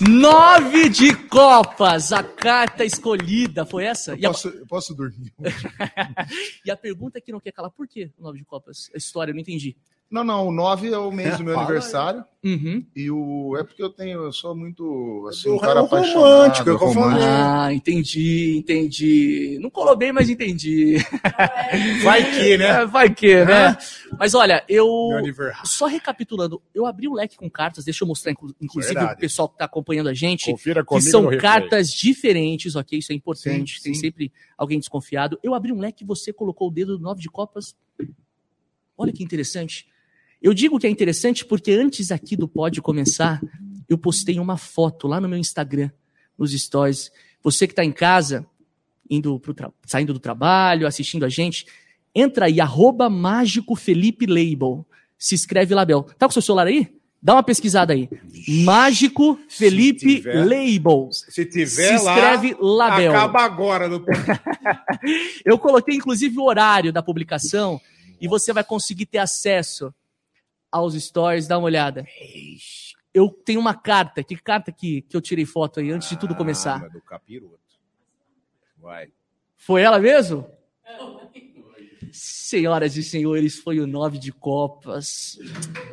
[0.00, 3.66] Nove de copas, a carta escolhida.
[3.66, 4.14] Foi essa?
[4.14, 5.32] E a, Posso, eu posso dormir?
[6.64, 8.90] e a pergunta que não quer calar, por que nove de copas?
[8.94, 9.76] A história, eu não entendi.
[10.10, 12.24] Não, não, o 9 é o mês do meu Fala aniversário.
[12.42, 12.86] Uhum.
[12.96, 13.56] E o.
[13.58, 14.22] É porque eu tenho.
[14.24, 15.26] Eu sou muito.
[15.28, 16.22] Assim, um cara eu apaixonado.
[16.22, 17.24] romântico, eu romântico.
[17.24, 19.58] Ah, entendi, entendi.
[19.60, 20.96] Não colou bem, mas entendi.
[22.02, 22.64] Vai que, né?
[22.82, 23.76] É, Vai que, né?
[24.18, 24.86] Mas olha, eu.
[25.64, 29.18] Só recapitulando, eu abri um leque com cartas, deixa eu mostrar, inclu- inclusive, Verdade.
[29.18, 31.42] o pessoal que está acompanhando a gente, Confira que comigo são no replay.
[31.50, 32.98] cartas diferentes, ok?
[32.98, 33.76] Isso é importante.
[33.78, 34.00] Sim, Tem sim.
[34.00, 35.38] sempre alguém desconfiado.
[35.42, 37.76] Eu abri um leque e você colocou o dedo do nove de copas.
[38.96, 39.86] Olha que interessante.
[40.40, 43.40] Eu digo que é interessante porque antes aqui do pod começar,
[43.88, 45.90] eu postei uma foto lá no meu Instagram,
[46.36, 47.10] nos stories.
[47.42, 48.46] Você que está em casa,
[49.10, 51.66] indo pro saindo do trabalho, assistindo a gente,
[52.14, 54.86] entra aí, arroba mágico Felipe Label.
[55.16, 56.04] Se escreve Label.
[56.16, 56.88] Tá com seu celular aí?
[57.20, 58.08] Dá uma pesquisada aí.
[58.64, 60.44] Mágico Felipe tiver.
[60.44, 61.08] Label.
[61.10, 63.10] Se tiver Se lá, escreve Label.
[63.10, 63.88] acaba agora.
[63.88, 64.04] No...
[65.44, 67.80] Eu coloquei inclusive o horário da publicação
[68.20, 69.92] e você vai conseguir ter acesso
[70.70, 72.06] aos stories, dá uma olhada.
[73.12, 76.34] Eu tenho uma carta, que carta que, que eu tirei foto aí antes de tudo
[76.34, 76.88] Ah, começar?
[76.90, 77.58] do capiroto.
[78.80, 79.08] Vai.
[79.56, 80.46] Foi ela mesmo?
[82.12, 85.38] Senhoras e senhores, foi o nove de copas.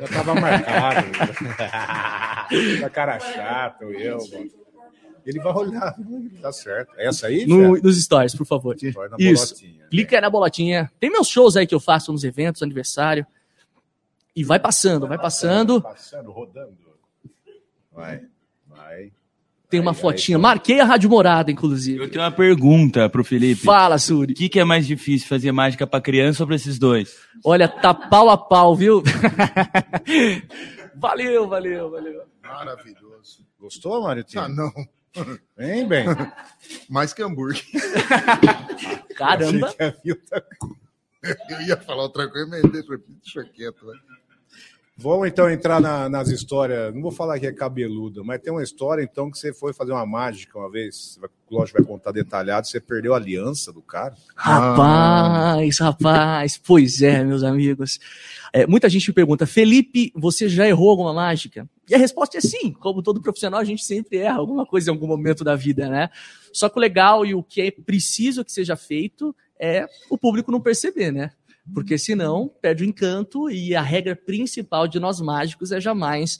[0.00, 1.06] Já tava marcado.
[2.80, 4.50] da cara chato, eu, mano.
[5.26, 5.94] Ele vai olhar.
[6.40, 6.92] Tá certo.
[6.96, 7.44] Essa aí?
[7.46, 8.76] No- nos stories, por favor.
[8.80, 8.94] Isso.
[8.94, 9.86] bolotinha.
[9.90, 10.90] Clica aí na bolotinha.
[11.00, 13.26] Tem meus shows aí que eu faço nos eventos, aniversário.
[14.36, 15.80] E vai passando, vai passando.
[15.80, 16.76] Passando, rodando.
[17.90, 18.20] Vai,
[18.68, 19.10] vai.
[19.70, 20.38] Tem uma Aí, aí, fotinha.
[20.38, 22.06] Marquei a Rádio Morada, Eu inclusive.
[22.08, 23.62] tenho uma pergunta pro Felipe.
[23.62, 24.34] Fala, O Suri.
[24.34, 27.16] que, que é mais difícil, fazer mágica pra criança ou pra esses dois?
[27.44, 29.02] Olha, tá pau a pau, viu?
[30.94, 32.22] valeu, valeu, valeu.
[32.42, 33.44] Maravilhoso.
[33.58, 34.24] Gostou, Mário?
[34.36, 34.70] Ah, não.
[35.58, 36.04] Hein, bem?
[36.88, 37.64] Mais que hambúrguer.
[39.16, 39.68] Caramba.
[39.68, 43.84] Achei que Eu ia falar outra coisa, mas deixa, deixa quieto.
[43.86, 43.94] Né?
[44.98, 46.94] Vamos então entrar na- nas histórias.
[46.94, 49.92] Não vou falar que é cabeluda, mas tem uma história então que você foi fazer
[49.92, 51.20] uma mágica uma vez.
[51.50, 52.66] Lógico, vai contar detalhado.
[52.66, 54.14] Você perdeu a aliança do cara.
[54.34, 56.56] Rapaz, rapaz.
[56.66, 57.98] Pois é, meus amigos.
[58.52, 61.68] É, muita gente me pergunta, Felipe, você já errou alguma mágica?
[61.88, 62.72] E a resposta é sim.
[62.72, 66.08] Como todo profissional, a gente sempre erra alguma coisa em algum momento da vida, né?
[66.52, 70.50] Só que o legal e o que é preciso que seja feito é o público
[70.50, 71.30] não perceber, né?
[71.74, 76.38] Porque senão perde o encanto e a regra principal de nós mágicos é jamais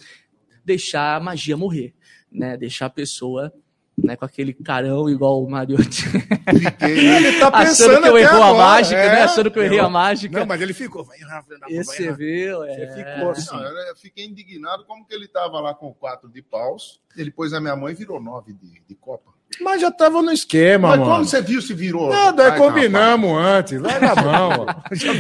[0.64, 1.94] deixar a magia morrer,
[2.30, 2.56] né?
[2.56, 3.52] Deixar a pessoa
[3.96, 6.02] né, com aquele carão igual o Mariotti.
[6.02, 7.08] Fiquei.
[7.16, 9.08] Ele tá achando que eu errou a agora, mágica, é.
[9.08, 9.22] né?
[9.22, 10.38] Achando que eu errei a mágica.
[10.38, 11.02] Não, mas ele ficou.
[11.04, 12.16] Vai errar, vai Esse você errar.
[12.16, 12.94] viu, Você é.
[12.94, 13.56] ficou assim.
[13.56, 17.00] Não, eu fiquei indignado como que ele tava lá com quatro de paus.
[17.16, 19.36] Ele pôs a minha mãe e virou nove de, de copa.
[19.60, 21.10] Mas já tava no esquema, Mas mano.
[21.10, 22.10] como você viu se virou?
[22.10, 23.80] Nada, Ai, combinamos antes.
[23.80, 24.74] Larga a mão, ó.
[24.94, 25.12] Já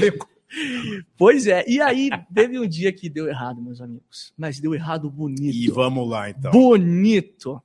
[1.16, 4.32] Pois é, e aí teve um dia que deu errado, meus amigos.
[4.36, 5.54] Mas deu errado bonito.
[5.56, 6.50] E vamos lá, então.
[6.50, 7.60] Bonito.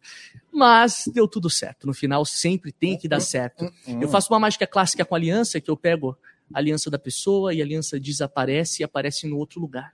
[0.52, 1.88] Mas deu tudo certo.
[1.88, 3.72] No final sempre tem que dar certo.
[3.88, 6.18] Eu faço uma mágica clássica com aliança, que eu pego
[6.54, 9.94] a aliança da pessoa e a aliança desaparece e aparece no outro lugar.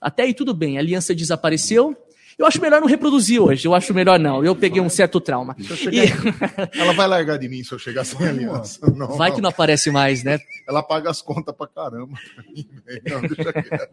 [0.00, 1.96] Até aí tudo bem, a aliança desapareceu.
[2.38, 4.44] Eu acho melhor não reproduzir hoje, eu acho melhor não.
[4.44, 5.56] Eu peguei um certo trauma.
[5.58, 6.00] E
[6.78, 8.78] Ela vai largar de mim se eu chegar sem aliança.
[8.94, 10.38] Não, vai que não aparece mais, né?
[10.68, 12.16] Ela paga as contas pra caramba.
[12.34, 13.02] pra mim, velho.
[13.10, 13.88] Não, deixa quieto.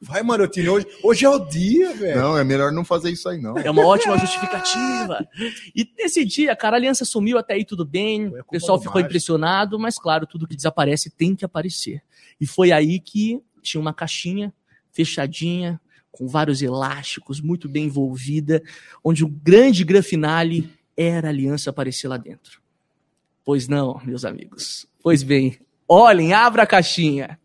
[0.00, 2.20] Vai, Marotini, hoje, hoje é o dia, velho.
[2.20, 3.58] Não, é melhor não fazer isso aí, não.
[3.58, 5.26] É uma ótima justificativa.
[5.74, 8.26] E nesse dia, cara, a aliança sumiu, até aí tudo bem.
[8.26, 9.08] A O pessoal ficou mágico.
[9.10, 12.00] impressionado, mas claro, tudo que desaparece tem que aparecer.
[12.40, 14.54] E foi aí que tinha uma caixinha
[14.92, 18.62] fechadinha, com vários elásticos, muito bem envolvida,
[19.04, 22.60] onde o grande gran finale era a aliança aparecer lá dentro.
[23.44, 24.86] Pois não, meus amigos.
[25.02, 27.38] Pois bem, olhem, abra a caixinha.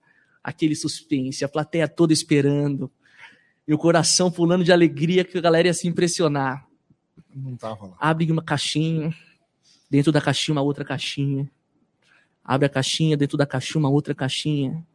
[0.44, 2.92] Aquele suspense, a plateia toda esperando.
[3.66, 6.68] E o coração pulando de alegria que a galera ia se impressionar.
[7.34, 7.96] Não tava lá.
[8.00, 9.16] Abre uma caixinha,
[9.90, 11.50] dentro da caixinha uma outra caixinha.
[12.44, 14.86] Abre a caixinha, dentro da caixinha uma outra caixinha.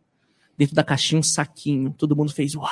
[0.56, 1.94] Dentro da caixinha um saquinho.
[1.96, 2.68] Todo mundo fez uau.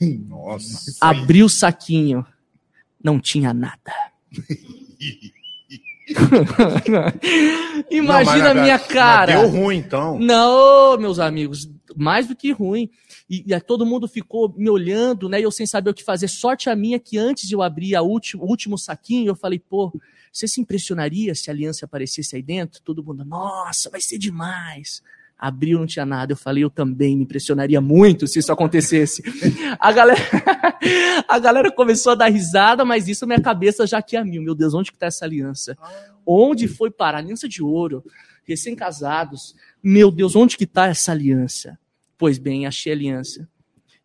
[0.00, 0.96] Nossa.
[1.00, 2.26] Abriu o saquinho.
[3.02, 3.92] Não tinha nada.
[7.90, 9.40] Imagina a minha cara.
[9.40, 10.18] Deu ruim, então.
[10.18, 12.90] Não, meus amigos, mais do que ruim.
[13.28, 15.40] E, e todo mundo ficou me olhando, né?
[15.40, 16.28] E eu sem saber o que fazer.
[16.28, 19.58] Sorte a minha que antes de eu abrir a último, o último saquinho, eu falei,
[19.58, 19.92] pô,
[20.32, 22.80] você se impressionaria se a aliança aparecesse aí dentro?
[22.82, 25.02] Todo mundo, nossa, vai ser demais.
[25.42, 26.30] Abriu, não tinha nada.
[26.32, 29.24] Eu falei, eu também me impressionaria muito se isso acontecesse.
[29.76, 30.20] A galera,
[31.26, 34.40] a galera começou a dar risada, mas isso minha cabeça já que a mil.
[34.40, 35.76] Meu Deus, onde que tá essa aliança?
[36.24, 37.18] Onde foi parar?
[37.18, 38.04] Aliança de ouro,
[38.44, 39.56] recém-casados.
[39.82, 41.76] Meu Deus, onde que tá essa aliança?
[42.16, 43.48] Pois bem, achei a aliança.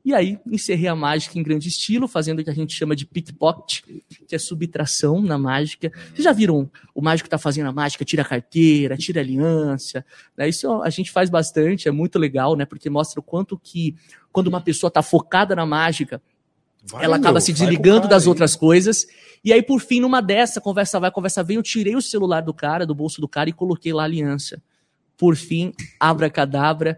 [0.08, 3.06] E aí, encerrei a mágica em grande estilo, fazendo o que a gente chama de
[3.06, 3.82] pickpocket,
[4.26, 5.92] que é subtração na mágica.
[6.14, 10.06] Vocês já viram o mágico tá fazendo a mágica, tira a carteira, tira a aliança?
[10.38, 10.48] Né?
[10.48, 12.64] Isso a gente faz bastante, é muito legal, né?
[12.66, 13.98] Porque mostra o quanto que,
[14.32, 16.22] quando uma pessoa tá focada na mágica,
[16.86, 18.30] Vai, ela meu, acaba se com o desligando cara das aí.
[18.30, 19.06] outras coisas.
[19.44, 22.54] E aí, por fim, numa dessa, conversa vai, conversa vem, eu tirei o celular do
[22.54, 24.64] cara, do bolso do cara, e coloquei lá a aliança.
[25.18, 26.98] Por fim, abracadabra,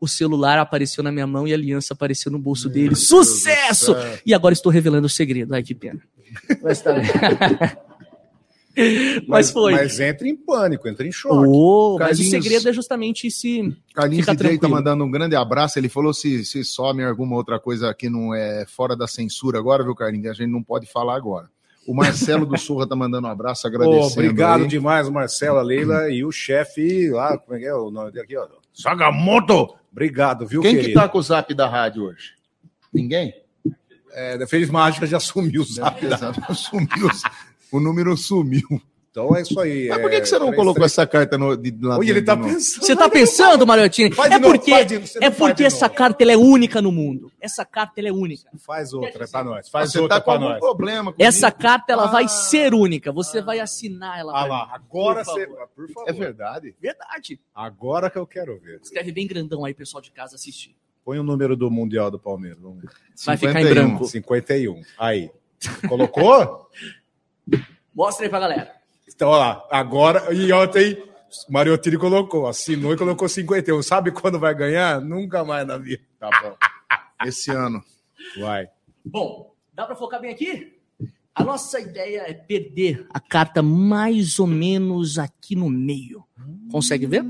[0.00, 2.94] o celular apareceu na minha mão e a aliança apareceu no bolso dele.
[2.94, 3.94] Sucesso!
[4.24, 5.54] E agora estou revelando o segredo.
[5.54, 6.00] Ai, que pena.
[6.62, 7.02] Mas tá bem.
[9.26, 9.72] Mas, foi.
[9.72, 11.34] Mas entra em pânico, entra em choque.
[11.48, 13.76] Oh, mas o Carlinhos- segredo é justamente se.
[13.92, 15.78] Carlinhos Fica DJ tá mandando um grande abraço.
[15.80, 19.82] Ele falou se, se some alguma outra coisa que não é fora da censura agora,
[19.82, 20.28] viu, Carlinhos?
[20.30, 21.50] A gente não pode falar agora.
[21.88, 24.12] O Marcelo do Surra tá mandando um abraço, agradecendo.
[24.12, 24.68] obrigado aí.
[24.68, 28.36] demais, Marcela, Leila e o chefe lá, como é que é o nome dele aqui,
[28.36, 28.46] ó?
[28.74, 29.74] Sagamoto!
[29.90, 31.00] Obrigado, viu, Quem que querido?
[31.00, 32.34] tá com o zap da rádio hoje?
[32.92, 33.34] Ninguém?
[34.12, 36.04] É, fez mágica, já sumiu o zap.
[36.04, 37.08] Exato, sumiu.
[37.72, 38.80] O número sumiu.
[39.20, 39.88] Então é isso aí.
[39.88, 40.92] Mas por que, é que você não três, colocou três.
[40.92, 42.48] essa carta no, de, lá Olha, ele tá novo?
[42.54, 42.84] pensando.
[42.86, 44.10] Você tá pensando, Mariottini?
[44.10, 45.96] De É novo, porque, de- é porque essa novo.
[45.98, 47.32] carta ela é única no mundo.
[47.40, 48.48] Essa carta ela é única.
[48.64, 49.68] Faz outra pra nós.
[49.68, 50.60] Faz Você outra tá com pra algum nós.
[50.60, 51.56] problema Essa isso?
[51.58, 52.28] carta ela vai Ah.
[52.28, 53.10] ser única.
[53.10, 54.32] Você vai assinar ela.
[54.38, 55.46] Ah lá, agora Por você.
[55.46, 55.68] favor.
[55.74, 56.08] Por favor.
[56.08, 56.74] É verdade.
[56.80, 57.40] Verdade.
[57.54, 58.78] Agora que eu quero ver.
[58.82, 60.76] Escreve bem grandão aí, pessoal de casa assistir.
[61.04, 62.60] Põe o número do Mundial do Palmeiras.
[62.60, 62.90] Vamos ver.
[63.26, 63.74] Vai ficar em 51.
[63.88, 64.04] branco.
[64.06, 64.80] 51.
[64.98, 65.30] Aí.
[65.88, 66.68] Colocou?
[67.92, 68.77] Mostra aí pra galera.
[69.18, 69.66] Então, olha lá.
[69.68, 70.32] Agora.
[70.32, 70.96] E ontem,
[71.48, 72.46] Mariottini colocou.
[72.46, 73.82] Assinou e colocou 51.
[73.82, 75.00] Sabe quando vai ganhar?
[75.00, 76.04] Nunca mais na vida.
[76.20, 76.56] Tá bom.
[77.26, 77.82] Esse ano.
[78.38, 78.68] Vai.
[79.04, 80.72] Bom, dá pra focar bem aqui?
[81.34, 86.24] A nossa ideia é perder a carta mais ou menos aqui no meio.
[86.70, 87.24] Consegue ver?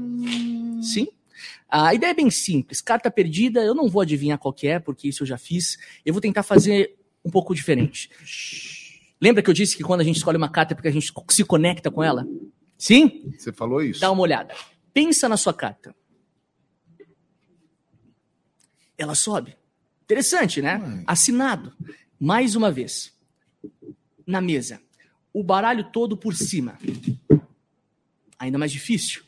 [0.82, 1.08] Sim?
[1.70, 2.82] A ideia é bem simples.
[2.82, 5.78] Carta perdida, eu não vou adivinhar qual que é, porque isso eu já fiz.
[6.04, 8.10] Eu vou tentar fazer um pouco diferente.
[9.20, 11.12] Lembra que eu disse que quando a gente escolhe uma carta é porque a gente
[11.30, 12.26] se conecta com ela?
[12.76, 13.32] Sim?
[13.36, 14.00] Você falou isso?
[14.00, 14.54] Dá uma olhada.
[14.94, 15.94] Pensa na sua carta.
[18.96, 19.56] Ela sobe.
[20.04, 21.02] Interessante, né?
[21.06, 21.72] Assinado.
[22.18, 23.12] Mais uma vez.
[24.26, 24.80] Na mesa.
[25.32, 26.78] O baralho todo por cima.
[28.38, 29.22] Ainda mais difícil.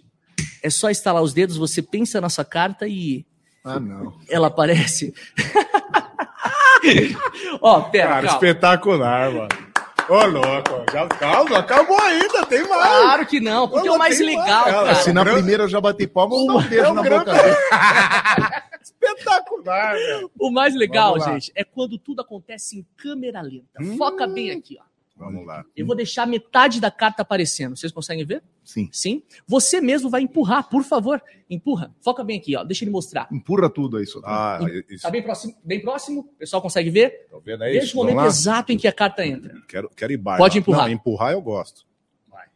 [0.62, 3.24] É só estalar os dedos, você pensa na sua carta e
[3.64, 4.18] Ah, não.
[4.28, 5.14] ela aparece.
[7.60, 8.36] Ó, pera, Cara, calma.
[8.36, 9.69] espetacular, mano.
[10.10, 10.92] Ô, louco.
[10.92, 12.44] Já, calma, acabou ainda.
[12.46, 12.82] Tem mais.
[13.00, 14.64] Claro que não, porque é o Não, mais legal, mais.
[14.74, 14.94] cara.
[14.96, 17.02] Se na primeira eu já bati palma, eu vou dar um beijo é um na
[17.02, 17.40] grande- boca.
[18.82, 20.30] Espetacular, velho.
[20.38, 23.82] O mais legal, gente, é quando tudo acontece em câmera lenta.
[23.96, 24.89] Foca bem aqui, ó.
[25.20, 25.62] Vamos lá.
[25.76, 27.76] Eu vou deixar metade da carta aparecendo.
[27.76, 28.42] Vocês conseguem ver?
[28.64, 28.88] Sim.
[28.90, 29.22] Sim.
[29.46, 31.22] Você mesmo vai empurrar, por favor.
[31.48, 31.94] Empurra.
[32.00, 32.64] Foca bem aqui, ó.
[32.64, 33.28] Deixa ele mostrar.
[33.30, 34.22] Empurra tudo aí, só.
[34.24, 35.02] Ah, isso.
[35.02, 35.54] Tá bem próximo?
[35.62, 36.20] Bem próximo?
[36.20, 37.26] O pessoal consegue ver?
[37.30, 37.74] Tá vendo aí?
[37.74, 39.60] Veja o momento exato em que a carta entra.
[39.68, 40.38] Quero, quero ir baixo.
[40.38, 40.86] Pode empurrar.
[40.86, 41.86] Não, empurrar eu gosto.
[42.26, 42.46] Vai.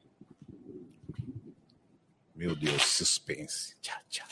[2.35, 3.77] Meu Deus, suspense.
[3.83, 4.24] Tchá, tchá.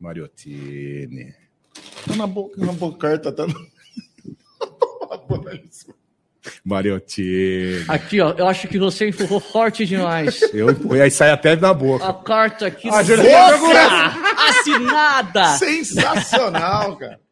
[0.00, 1.32] Mariottini.
[2.08, 3.54] Tá na boca, na boca, carta tá no...
[6.64, 7.84] Mariottini.
[7.88, 8.32] Aqui, ó.
[8.36, 10.40] Eu acho que você empurrou forte demais.
[10.52, 12.04] Eu empurrei, aí sai até na boca.
[12.06, 12.88] A carta aqui.
[12.88, 14.48] Ah, boca!
[14.48, 15.44] Assinada!
[15.56, 17.20] Sensacional, cara.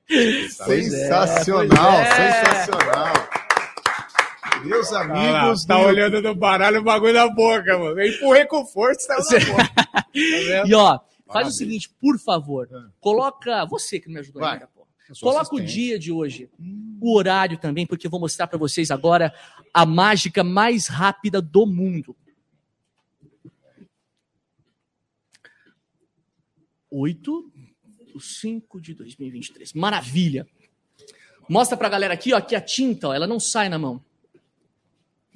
[0.67, 2.45] Pois é, Sensacional, pois é.
[2.45, 3.13] sensacional.
[4.65, 8.01] Meus Ah, lá, amigos tá do- olhando no baralho o bagulho na boca, mano.
[8.01, 9.71] Eu empurrei com força e saiu na boca.
[9.87, 10.05] Tá?
[10.67, 11.49] E ó, faz Maravilha.
[11.49, 12.67] o seguinte, por favor.
[13.01, 13.65] Coloca.
[13.67, 14.55] Você que me ajudou Vai.
[14.55, 14.80] ainda, pô.
[15.19, 16.51] Coloca o dia de hoje,
[17.01, 19.35] o horário também, porque eu vou mostrar para vocês agora
[19.73, 22.17] a mágica mais rápida do mundo.
[26.91, 27.53] 8
[28.13, 29.73] do 5 de 2023.
[29.73, 30.47] Maravilha.
[31.49, 34.05] Mostra pra galera aqui, ó, que a tinta, ó, ela não sai na mão.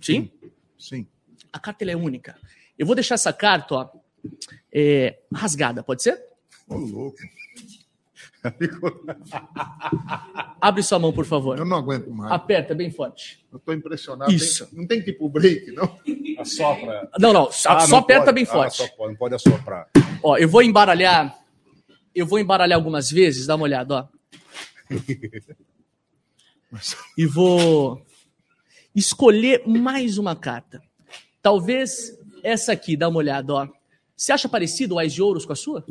[0.01, 0.31] Sim?
[0.79, 1.07] Sim.
[1.53, 2.39] A carta é única.
[2.79, 3.91] Eu vou deixar essa carta, ó,
[4.73, 6.23] é, rasgada, pode ser?
[6.69, 7.19] Ô, louco.
[10.61, 11.59] Abre sua mão, por favor.
[11.59, 12.33] Eu não aguento mais.
[12.33, 13.45] Aperta bem forte.
[13.53, 14.31] Eu tô impressionado.
[14.33, 14.67] Isso.
[14.67, 15.99] Tem- não tem tipo break, não?
[16.39, 17.09] Assopra.
[17.19, 18.35] Não, não, só, Ah, só não aperta pode.
[18.35, 18.77] bem Ah, forte.
[18.77, 19.89] só pode, não pode assoprar.
[20.23, 21.39] Ó, eu vou embaralhar.
[22.15, 24.09] Eu vou embaralhar algumas vezes, dá uma olhada, ó.
[27.17, 28.05] E vou
[28.95, 30.83] escolher mais uma carta.
[31.41, 33.69] Talvez essa aqui, dá uma olhada, ó.
[34.17, 35.85] Você acha parecido o Ais de Ouros com a sua?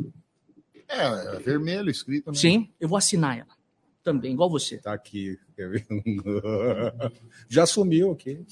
[0.88, 2.30] É, é vermelho escrito.
[2.30, 2.36] Né?
[2.36, 3.54] Sim, eu vou assinar ela.
[4.02, 4.76] Também, igual você.
[4.78, 5.38] Tá aqui.
[7.48, 8.44] Já sumiu aqui.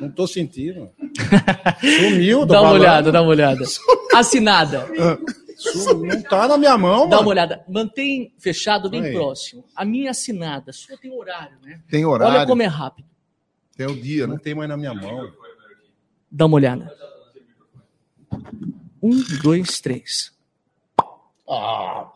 [0.00, 0.90] Não tô sentindo.
[2.00, 3.64] Sumiu, Dá uma olhada, dá uma olhada.
[4.14, 4.88] Assinada.
[5.56, 7.20] Su- Não tá na minha mão, Dá mano.
[7.22, 7.64] uma olhada.
[7.68, 9.12] Mantém fechado bem Aí.
[9.12, 9.64] próximo.
[9.76, 10.72] A minha assinada.
[10.72, 11.80] Sua tem horário, né?
[11.88, 13.06] Tem horário, Olha como é rápido.
[13.76, 15.30] tem o dia, Não tem mais na minha mão.
[16.30, 16.90] Dá uma olhada.
[19.02, 20.32] Um, dois, três.
[21.48, 22.06] Ah,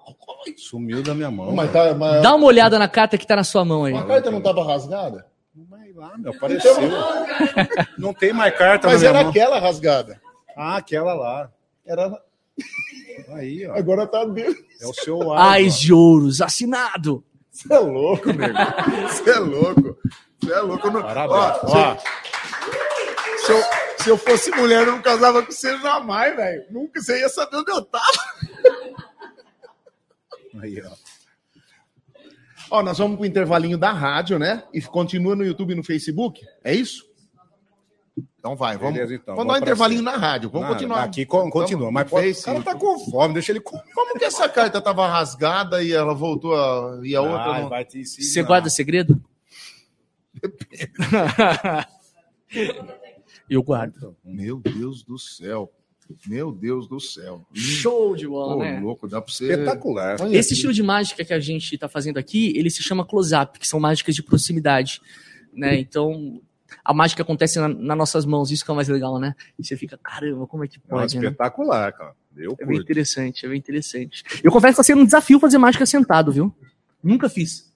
[0.56, 1.52] Sumiu da minha mão.
[1.54, 3.94] mas, tá, mas Dá uma olhada na carta que tá na sua mão aí.
[3.94, 5.26] a carta não tava rasgada?
[5.68, 6.74] Vai lá, meu, apareceu.
[7.98, 9.30] Não tem mais carta Mas na minha era mão.
[9.30, 10.20] aquela rasgada.
[10.56, 11.50] Ah, aquela lá.
[11.86, 12.10] Era...
[13.34, 13.74] Aí, ó.
[13.76, 14.62] Agora tá dentro.
[14.80, 15.52] É o seu ar.
[15.52, 17.22] Ais de ouros, assinado.
[17.50, 18.54] Você é louco, nego.
[19.08, 19.96] Você é louco.
[20.40, 20.86] Você é louco.
[20.86, 21.02] Eu não...
[21.02, 21.58] Parabéns.
[21.64, 21.96] Ó, Ó,
[23.38, 23.62] se, eu,
[23.98, 26.64] se eu fosse mulher, eu não casava com você jamais, velho.
[26.70, 27.00] Nunca.
[27.00, 28.04] Você ia saber onde eu tava.
[30.60, 30.92] Aí, ó.
[32.70, 34.62] Ó, nós vamos pro intervalinho da rádio, né?
[34.72, 36.44] E continua no YouTube e no Facebook.
[36.62, 37.06] É isso?
[38.38, 38.94] Então vai, vamos.
[38.94, 39.34] Beleza, então.
[39.34, 40.12] vamos dar um intervalinho cima.
[40.12, 40.50] na rádio.
[40.50, 41.02] Vamos Não, continuar.
[41.04, 41.90] Aqui co- continua.
[41.90, 43.82] Mas pode, o cara tá com fome, deixa ele comer.
[43.94, 47.00] Como que essa carta tava rasgada e ela voltou a...
[47.02, 47.68] e a outra não?
[47.68, 48.04] vai te.
[48.04, 49.22] Você guarda segredo?
[53.48, 54.16] Eu guardo.
[54.24, 55.72] Meu Deus do céu.
[56.26, 57.44] Meu Deus do céu.
[57.52, 58.80] Show de bola, Ô, né?
[58.80, 59.50] louco, dá pra você.
[59.50, 60.16] Espetacular.
[60.32, 63.66] Esse estilo de mágica que a gente está fazendo aqui, ele se chama close-up, que
[63.68, 65.00] são mágicas de proximidade,
[65.52, 65.78] né?
[65.78, 66.40] Então,
[66.84, 69.34] a mágica acontece na, nas nossas mãos, isso que é o mais legal, né?
[69.58, 71.24] E você fica, caramba, como é que Não, pode, né?
[71.26, 72.14] espetacular, cara.
[72.36, 74.22] Eu É bem interessante, é bem interessante.
[74.42, 76.54] Eu confesso que tá sendo um desafio fazer mágica sentado, viu?
[77.02, 77.68] Nunca fiz.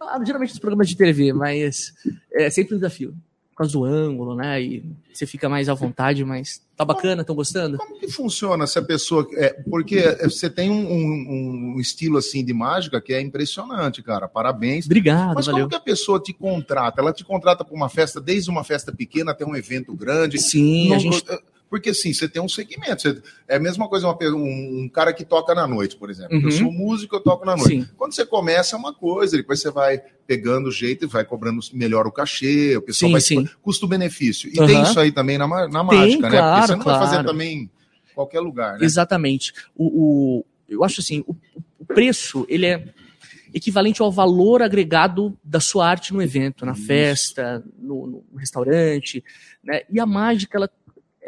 [0.00, 1.92] Ah, geralmente nos programas de TV, mas
[2.32, 3.14] é sempre um desafio.
[3.58, 4.62] Por causa do ângulo, né?
[4.62, 7.76] E você fica mais à vontade, mas tá bacana, estão gostando?
[7.76, 9.26] Como que funciona se a pessoa.
[9.32, 14.28] É, porque você tem um, um- um estilo assim de mágica que é impressionante, cara.
[14.28, 14.86] Parabéns.
[14.86, 15.62] Obrigado, Mas valeu.
[15.62, 17.00] como que a pessoa te contrata?
[17.00, 20.38] Ela te contrata para uma festa, desde uma festa pequena até um evento grande.
[20.38, 21.24] Sim, a Não- gente
[21.70, 23.02] Porque assim, você tem um segmento.
[23.02, 26.36] você- é a mesma coisa uma um, um cara que toca na noite, por exemplo.
[26.36, 26.42] Uhum.
[26.44, 27.82] Eu sou músico, eu toco na noite.
[27.82, 27.88] Sim.
[27.96, 31.60] Quando você começa é uma coisa, depois você vai pegando o jeito e vai cobrando
[31.74, 33.48] melhor o cachê, o pessoal Sim, vai sim.
[33.62, 34.50] custo-benefício.
[34.52, 34.66] E Aham.
[34.66, 36.38] tem isso aí também na, na Tem, mágica, né?
[36.38, 37.28] claro, Porque você não vai fazer claro.
[37.28, 37.70] também em
[38.14, 38.84] qualquer lugar, né?
[38.84, 39.52] Exatamente.
[39.76, 41.34] O, o- eu acho assim, o,
[41.78, 42.92] o preço ele é
[43.54, 46.82] equivalente ao valor agregado da sua arte no evento, na Isso.
[46.84, 49.24] festa, no, no restaurante,
[49.64, 49.82] né?
[49.90, 50.70] E a mágica ela,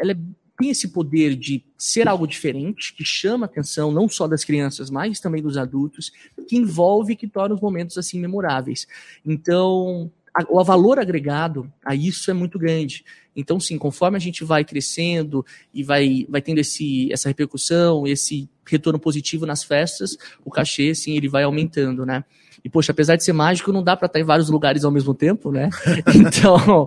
[0.00, 0.18] ela é-
[0.58, 4.90] tem esse poder de ser algo diferente, que chama a atenção não só das crianças,
[4.90, 6.12] mas também dos adultos,
[6.46, 8.86] que envolve e que torna os momentos assim memoráveis.
[9.24, 13.04] Então, a- o valor agregado a isso é muito grande.
[13.34, 18.48] Então, sim, conforme a gente vai crescendo e vai, vai tendo esse, essa repercussão, esse
[18.66, 22.22] retorno positivo nas festas, o cachê, sim, ele vai aumentando, né?
[22.62, 25.14] E, poxa, apesar de ser mágico, não dá para estar em vários lugares ao mesmo
[25.14, 25.70] tempo, né?
[26.14, 26.86] Então,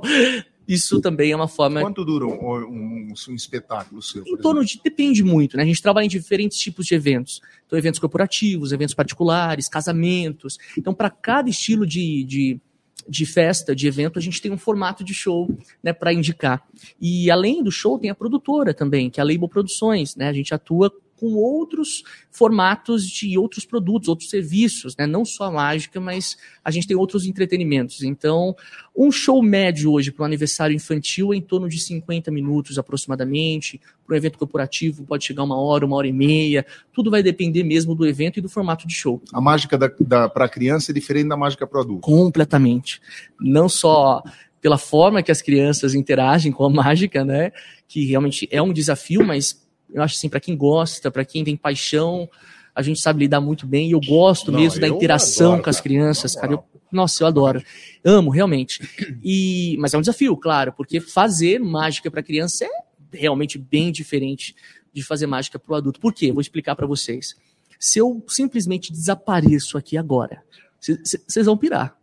[0.67, 4.23] isso também é uma forma Quanto dura um, um- um espetáculo seu?
[4.25, 4.79] em torno de.
[4.83, 5.63] Depende muito, né?
[5.63, 7.41] A gente trabalha em diferentes tipos de eventos.
[7.65, 10.57] Então, eventos corporativos, eventos particulares, casamentos.
[10.77, 12.59] Então, para cada estilo de, de,
[13.07, 15.49] de festa, de evento, a gente tem um formato de show
[15.81, 16.63] né, para indicar.
[17.01, 20.15] E além do show, tem a produtora também, que é a Label Produções.
[20.15, 20.27] Né?
[20.29, 25.05] A gente atua com outros formatos de outros produtos, outros serviços, né?
[25.05, 28.03] não só a mágica, mas a gente tem outros entretenimentos.
[28.03, 28.55] Então,
[28.95, 33.79] um show médio hoje para um aniversário infantil é em torno de 50 minutos aproximadamente.
[34.05, 36.65] Para um evento corporativo pode chegar uma hora, uma hora e meia.
[36.91, 39.21] Tudo vai depender mesmo do evento e do formato de show.
[39.31, 42.01] A mágica da, da, para criança é diferente da mágica para adulto.
[42.01, 43.01] Completamente.
[43.39, 44.21] Não só
[44.63, 47.51] pela forma que as crianças interagem com a mágica, né?
[47.87, 49.62] Que realmente é um desafio, mas
[49.93, 52.27] eu acho assim, para quem gosta, para quem tem paixão,
[52.75, 53.89] a gente sabe lidar muito bem.
[53.89, 56.53] E eu gosto Não, mesmo da eu interação adoro, com as crianças, cara.
[56.53, 57.63] Eu, nossa, eu adoro.
[58.03, 58.79] Amo, realmente.
[59.23, 62.69] E, mas é um desafio, claro, porque fazer mágica para criança é
[63.11, 64.55] realmente bem diferente
[64.91, 65.99] de fazer mágica para o adulto.
[65.99, 66.31] Por quê?
[66.31, 67.35] Vou explicar para vocês.
[67.79, 70.43] Se eu simplesmente desapareço aqui agora,
[70.79, 71.97] vocês vão pirar.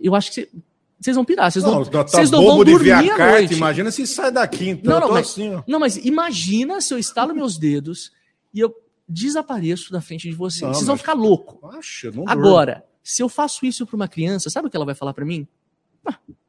[0.00, 0.48] Eu acho que
[1.00, 1.50] vocês vão pirar.
[1.50, 3.54] Vocês Não, não, tá vocês não vão de dormir a carta, noite.
[3.54, 4.92] imagina se sai daqui, então.
[4.92, 5.62] Não, não, mas- assim, ó.
[5.66, 8.12] Não, mas imagina se eu estalo meus dedos
[8.52, 8.74] e eu
[9.08, 10.62] desapareço da frente de vocês.
[10.62, 11.58] Não, vocês vão ficar louco.
[12.04, 12.30] Eu não durmo.
[12.30, 15.24] Agora, se eu faço isso para uma criança, sabe o que ela vai falar para
[15.24, 15.48] mim?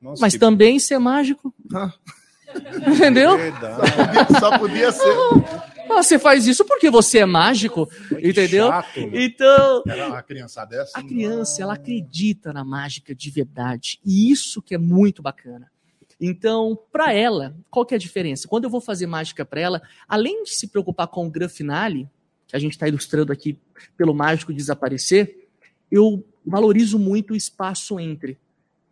[0.01, 1.53] Nossa, Mas que também ser mágico.
[1.73, 1.91] Ah.
[2.87, 3.37] Entendeu?
[3.37, 4.39] verdade.
[4.39, 5.03] Só podia ser.
[5.91, 8.67] Ah, você faz isso porque você é mágico, Que entendeu?
[8.67, 8.99] chato.
[9.13, 9.83] Então,
[10.15, 10.93] a criançada é assim.
[10.95, 13.99] a criança, ela acredita na mágica de verdade.
[14.05, 15.71] E isso que é muito bacana.
[16.19, 18.47] Então, para ela, qual que é a diferença?
[18.47, 22.07] Quando eu vou fazer mágica para ela, além de se preocupar com o gran finale,
[22.47, 23.57] que a gente está ilustrando aqui
[23.97, 25.47] pelo mágico desaparecer,
[25.89, 28.37] eu valorizo muito o espaço entre.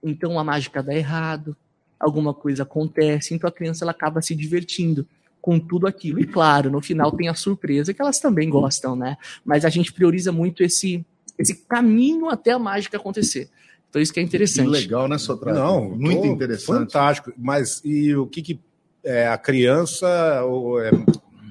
[0.01, 1.55] Então, a mágica dá errado,
[1.99, 5.05] alguma coisa acontece, então a criança ela acaba se divertindo
[5.41, 6.19] com tudo aquilo.
[6.19, 9.17] E claro, no final tem a surpresa que elas também gostam, né?
[9.43, 11.05] Mas a gente prioriza muito esse
[11.37, 13.49] esse caminho até a mágica acontecer.
[13.89, 14.67] Então isso que é Que interessante.
[14.69, 15.57] legal, né, Sotrate?
[15.57, 16.79] Não, muito interessante.
[16.79, 17.33] Fantástico.
[17.37, 18.59] Mas e o que, que
[19.03, 20.91] é, a criança ou é,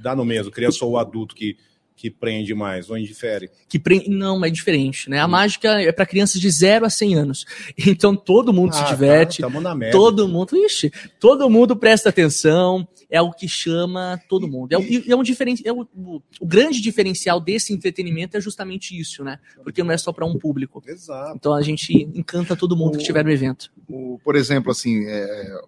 [0.02, 0.52] dá no mesmo?
[0.52, 1.56] Criança ou adulto que,
[1.98, 3.50] que prende mais ou indifere?
[3.68, 4.08] Que pre...
[4.08, 5.18] não, é diferente, né?
[5.18, 7.44] A mágica é para crianças de 0 a 100 anos.
[7.86, 9.92] Então todo mundo se Ah, diverte, Tá, na média.
[9.92, 14.72] todo mundo, ixi, todo mundo presta atenção, é o que chama todo mundo.
[14.72, 15.56] É, o- e é um diferen...
[15.64, 19.40] é o, o, o grande diferencial desse entretenimento é justamente isso, né?
[19.64, 20.80] Porque não é só para um público.
[20.86, 21.34] Exato.
[21.34, 23.72] Então a gente encanta todo mundo que estiver no evento.
[23.88, 25.58] O- por exemplo, assim, é,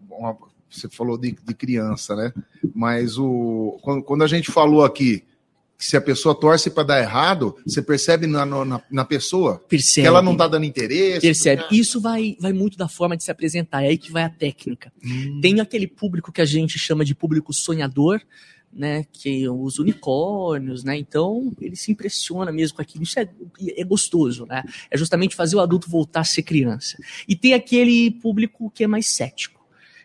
[0.70, 2.32] você falou de, de criança, né?
[2.74, 5.24] Mas o, quando, quando a gente falou aqui
[5.80, 10.04] que se a pessoa torce para dar errado, você percebe na, na, na pessoa Percebe.
[10.04, 11.22] que ela não tá dando interesse.
[11.22, 11.64] Percebe.
[11.70, 14.92] Isso vai, vai muito da forma de se apresentar, é aí que vai a técnica.
[15.02, 15.40] Hum.
[15.40, 18.20] Tem aquele público que a gente chama de público sonhador,
[18.70, 19.06] né?
[19.10, 20.98] Que é os unicórnios, né?
[20.98, 23.02] Então ele se impressiona mesmo com aquilo.
[23.02, 23.26] Isso é,
[23.74, 24.62] é gostoso, né?
[24.90, 26.98] É justamente fazer o adulto voltar a ser criança.
[27.26, 29.59] E tem aquele público que é mais cético.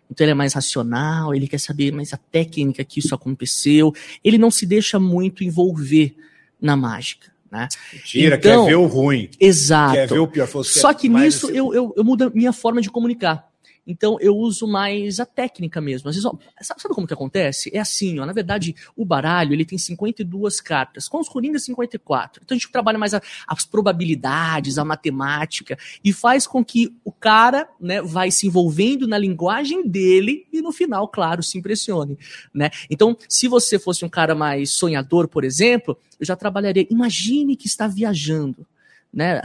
[0.09, 3.93] Então ele é mais racional, ele quer saber mais a técnica que isso aconteceu.
[4.23, 6.15] Ele não se deixa muito envolver
[6.61, 7.67] na mágica, né?
[7.91, 9.29] Mentira, Então- quer ver o ruim.
[9.39, 9.93] Exato.
[9.93, 10.47] Quer ver o pior.
[10.63, 13.51] Só quer que nisso esse- eu, eu, eu mudo a minha forma de comunicar.
[13.85, 16.09] Então eu uso mais a técnica mesmo.
[16.09, 17.69] Às vezes, ó, sabe, como que acontece?
[17.73, 22.41] É assim, ó, na verdade, o baralho ele tem 52 cartas, com os coringas 54.
[22.43, 27.11] Então a gente trabalha mais a- as probabilidades, a matemática, e faz com que o
[27.11, 32.17] cara né, vai se envolvendo na linguagem dele e no final, claro, se impressione.
[32.53, 32.69] Né?
[32.89, 36.87] Então, se você fosse um cara mais sonhador, por exemplo, eu já trabalharia.
[36.89, 38.65] Imagine que está viajando.
[39.13, 39.41] Né?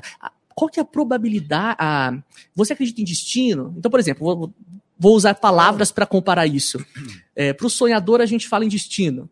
[0.55, 1.77] Qual que é a probabilidade?
[1.79, 2.19] a-
[2.55, 3.75] Você acredita em destino?
[3.79, 4.53] Então, por exemplo, vou,
[4.99, 6.85] vou usar palavras para comparar isso.
[7.57, 9.29] para o sonhador, a gente fala em destino.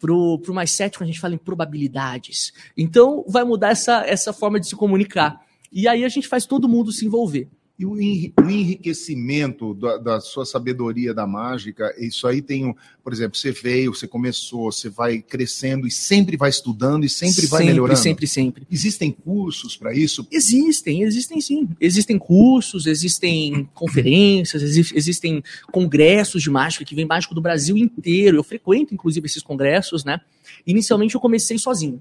[0.00, 2.52] Para o mais cético, a gente fala em probabilidades.
[2.76, 5.40] Então, vai mudar essa, essa forma de se comunicar.
[5.70, 7.48] E aí a gente faz todo mundo se envolver.
[7.82, 12.74] E o enri- o enriquecimento da, da sua sabedoria da mágica, isso aí tem, um,
[13.02, 17.44] por exemplo, você veio, você começou, você vai crescendo e sempre vai estudando e sempre,
[17.48, 17.98] vai melhorando.
[17.98, 18.66] Sempre, sempre.
[18.70, 20.24] Existem cursos para isso?
[20.30, 21.68] Existem, existem sim.
[21.80, 28.36] Existem cursos, existem conferências, exi- existem congressos de mágica que vem mágico do Brasil inteiro.
[28.36, 30.20] Eu frequento, inclusive, esses congressos, né?
[30.64, 32.00] Inicialmente eu comecei sozinho.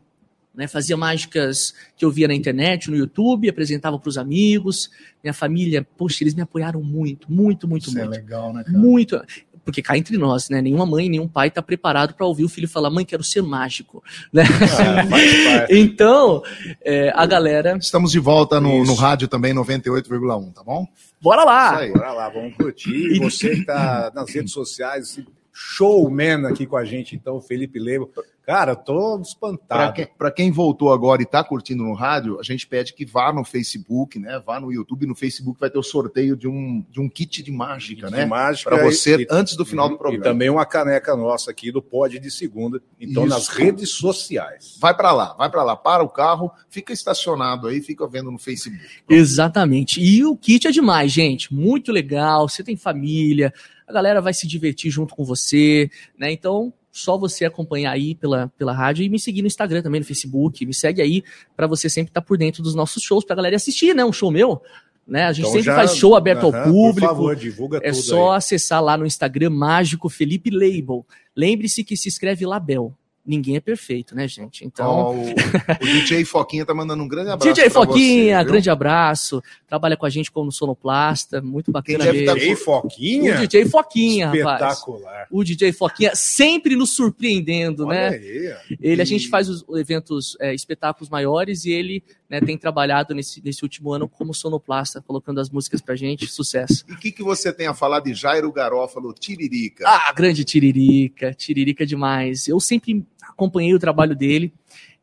[0.53, 4.89] Né, fazia mágicas que eu via na internet, no YouTube, apresentava para os amigos,
[5.23, 8.17] minha família, poxa, eles me apoiaram muito, muito, muito, Isso é muito.
[8.17, 8.77] legal, né, cara?
[8.77, 9.21] Muito.
[9.63, 10.61] Porque cá entre nós, né?
[10.61, 14.03] Nenhuma mãe, nenhum pai está preparado para ouvir o filho falar, mãe, quero ser mágico.
[14.33, 14.43] Né?
[14.43, 15.71] Ah, parte.
[15.73, 16.41] Então,
[16.83, 20.87] é, a galera, Estamos de volta no, no rádio também 98,1, tá bom?
[21.21, 21.73] bora lá!
[21.73, 21.93] Isso aí.
[21.93, 23.19] Bora lá, vamos curtir.
[23.19, 25.25] Você que tá nas redes sociais, esse
[25.65, 28.09] showman aqui com a gente, então, Felipe Leibo.
[28.43, 29.93] Cara, eu tô Para espantado.
[29.93, 33.31] quem, pra quem voltou agora e está curtindo no rádio, a gente pede que vá
[33.31, 34.41] no Facebook, né?
[34.45, 35.05] Vá no YouTube.
[35.05, 38.25] No Facebook vai ter o sorteio de um, de um kit de mágica, De né?
[38.25, 40.23] mágica Para você e- antes do final do E programa.
[40.23, 42.81] também uma caneca nossa aqui do Pod de Segunda.
[42.99, 43.33] Então, Isso.
[43.35, 44.75] nas redes sociais.
[44.81, 48.39] Vai para lá, vai para lá, para o carro, fica estacionado aí, fica vendo no
[48.39, 48.81] Facebook.
[49.07, 50.01] Exatamente.
[50.01, 51.53] E o kit é demais, gente.
[51.53, 52.49] Muito legal.
[52.49, 53.53] Você tem família,
[53.91, 56.31] a galera vai se divertir junto com você, né?
[56.31, 60.05] Então, só você acompanhar aí pela, pela rádio e me seguir no Instagram também, no
[60.05, 60.65] Facebook.
[60.65, 61.23] Me segue aí
[61.55, 64.03] para você sempre estar por dentro dos nossos shows, pra galera assistir, né?
[64.03, 64.61] Um show meu.
[65.07, 65.23] Né?
[65.25, 66.99] A gente Então sempre já- faz show aberto ao público.
[66.99, 68.37] Por favor, divulga É só aí.
[68.37, 71.05] acessar lá no Instagram Mágico Felipe Label.
[71.35, 72.93] Lembre-se que se escreve Label.
[73.23, 74.65] Ninguém é perfeito, né, gente?
[74.65, 77.53] Então, Ó, o, o DJ Foquinha tá mandando um grande abraço.
[77.53, 79.43] DJ Foquinha, você, grande abraço.
[79.67, 82.49] Trabalha com a gente como sonoplasta, muito bacana Quem tá mesmo.
[82.49, 83.35] Ei, Foquinha?
[83.35, 84.79] O DJ Foquinha, rapaz.
[84.79, 85.27] Espetacular.
[85.29, 88.15] O DJ Foquinha sempre nos surpreendendo, Olha né?
[88.17, 88.77] aí.
[88.81, 93.43] Ele, a gente faz os eventos, é, espetáculos maiores e ele né, tem trabalhado nesse,
[93.43, 96.25] nesse último ano como sonoplasta, colocando as músicas pra gente.
[96.27, 96.85] Sucesso.
[96.87, 99.83] E o que, que você tem a falar de Jairo Garófalo Tiririca?
[99.85, 102.47] Ah, grande Tiririca, Tiririca demais.
[102.47, 104.53] Eu sempre acompanhei o trabalho dele.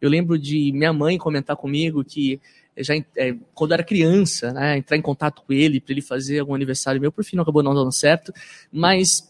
[0.01, 2.41] Eu lembro de minha mãe comentar comigo que
[2.79, 6.39] já é, quando eu era criança, né, entrar em contato com ele para ele fazer
[6.39, 8.33] algum aniversário meu, por fim não acabou não dando certo,
[8.72, 9.29] mas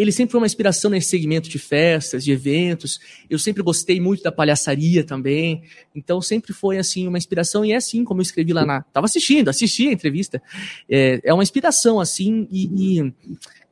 [0.00, 3.00] ele sempre foi uma inspiração nesse segmento de festas, de eventos.
[3.28, 5.62] Eu sempre gostei muito da palhaçaria também.
[5.94, 9.06] Então sempre foi assim uma inspiração e é assim como eu escrevi lá na, tava
[9.06, 10.42] assistindo, assisti a entrevista.
[10.88, 13.12] É, é uma inspiração assim e, e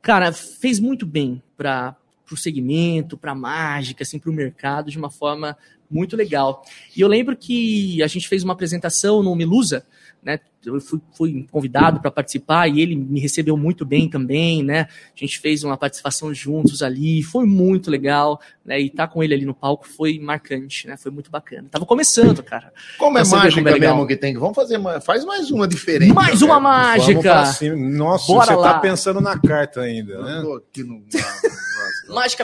[0.01, 1.95] cara fez muito bem para
[2.31, 5.57] o segmento, para mágica, assim, para o mercado de uma forma
[5.89, 6.63] muito legal.
[6.95, 9.85] E eu lembro que a gente fez uma apresentação no Milusa,
[10.23, 10.39] né?
[10.65, 14.81] Eu fui, fui convidado para participar e ele me recebeu muito bem também, né?
[14.81, 18.79] A gente fez uma participação juntos ali, foi muito legal, né?
[18.79, 20.97] E estar com ele ali no palco foi marcante, né?
[20.97, 21.67] Foi muito bacana.
[21.71, 22.73] Tava começando, cara.
[22.97, 24.37] Como é mágica como é mesmo que tem?
[24.37, 25.03] Vamos fazer mais.
[25.03, 26.13] Faz mais uma diferente.
[26.13, 27.01] Mais uma galera.
[27.01, 27.75] Vamos pra mágica!
[27.77, 28.73] Nossa, Bora você lá.
[28.73, 30.41] tá pensando na carta ainda, Eu né?
[30.41, 31.03] tô aqui no.
[32.13, 32.43] Mágica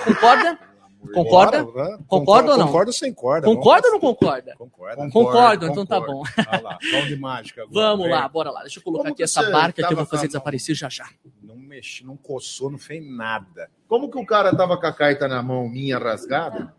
[1.14, 1.64] concorda?
[1.66, 1.90] Concorda?
[1.92, 2.04] Né?
[2.08, 2.66] Concorda ou não?
[2.68, 3.48] Concordo sem corda.
[3.48, 4.56] Concorda ou não concorda?
[4.58, 4.96] Concorda.
[5.10, 6.24] Concordo, Concordo, então tá bom.
[6.38, 7.88] Olha lá, de mágica agora.
[7.88, 8.62] Vamos lá, bora lá.
[8.62, 11.08] Deixa eu colocar Como aqui essa barca que eu vou fazer desaparecer já já.
[11.44, 13.70] Não mexi, não coçou, não fez nada.
[13.88, 16.74] Como que o cara tava com a carta na mão minha rasgada?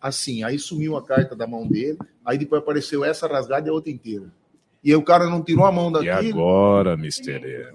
[0.00, 3.72] Assim, aí sumiu a carta da mão dele, aí depois apareceu essa rasgada e a
[3.72, 4.32] outra inteira.
[4.82, 6.30] E aí o cara não tirou a mão E daqui.
[6.30, 7.72] agora, Mr.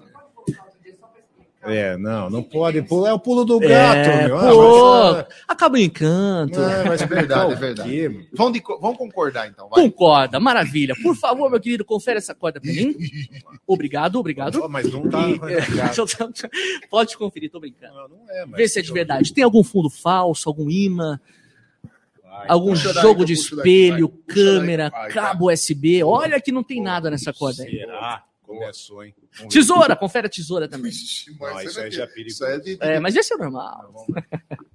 [1.67, 2.81] É, não, não pode.
[2.81, 4.37] pular, É o pulo do gato, É, meu.
[4.37, 6.59] pô, Ah, mas, acaba o encanto.
[6.59, 7.89] ah, mas É verdade, é verdade.
[7.89, 8.25] quê, meu?
[8.33, 9.83] Vamos, de vamos concordar então, vai.
[9.83, 10.93] Concorda, maravilha.
[11.03, 12.95] Por favor, meu querido, confere essa corda pra mim.
[13.67, 14.61] Obrigado, obrigado.
[14.63, 15.19] Oh, mas não tá.
[15.27, 15.57] E, é,
[16.89, 17.93] pode conferir, tô brincando.
[17.95, 19.33] Não, não é, mas- Vê se é de verdade.
[19.33, 21.19] Tem algum fundo falso, algum imã,
[22.23, 26.03] Vai, algum daí, jogo então de daqui, espelho, daí, câmera, vai, cabo USB.
[26.03, 27.71] Olha que não tem nada nessa corda aí.
[27.71, 28.23] Será?
[28.47, 29.13] Começou, hein?
[29.37, 29.59] Vamos ver.
[29.59, 30.89] Tesoura, confere a tesoura também.
[30.91, 32.35] Vixe, Não, mas isso aí já é perigoso.
[32.35, 34.05] Isso aí é de- É, mas esse é normal.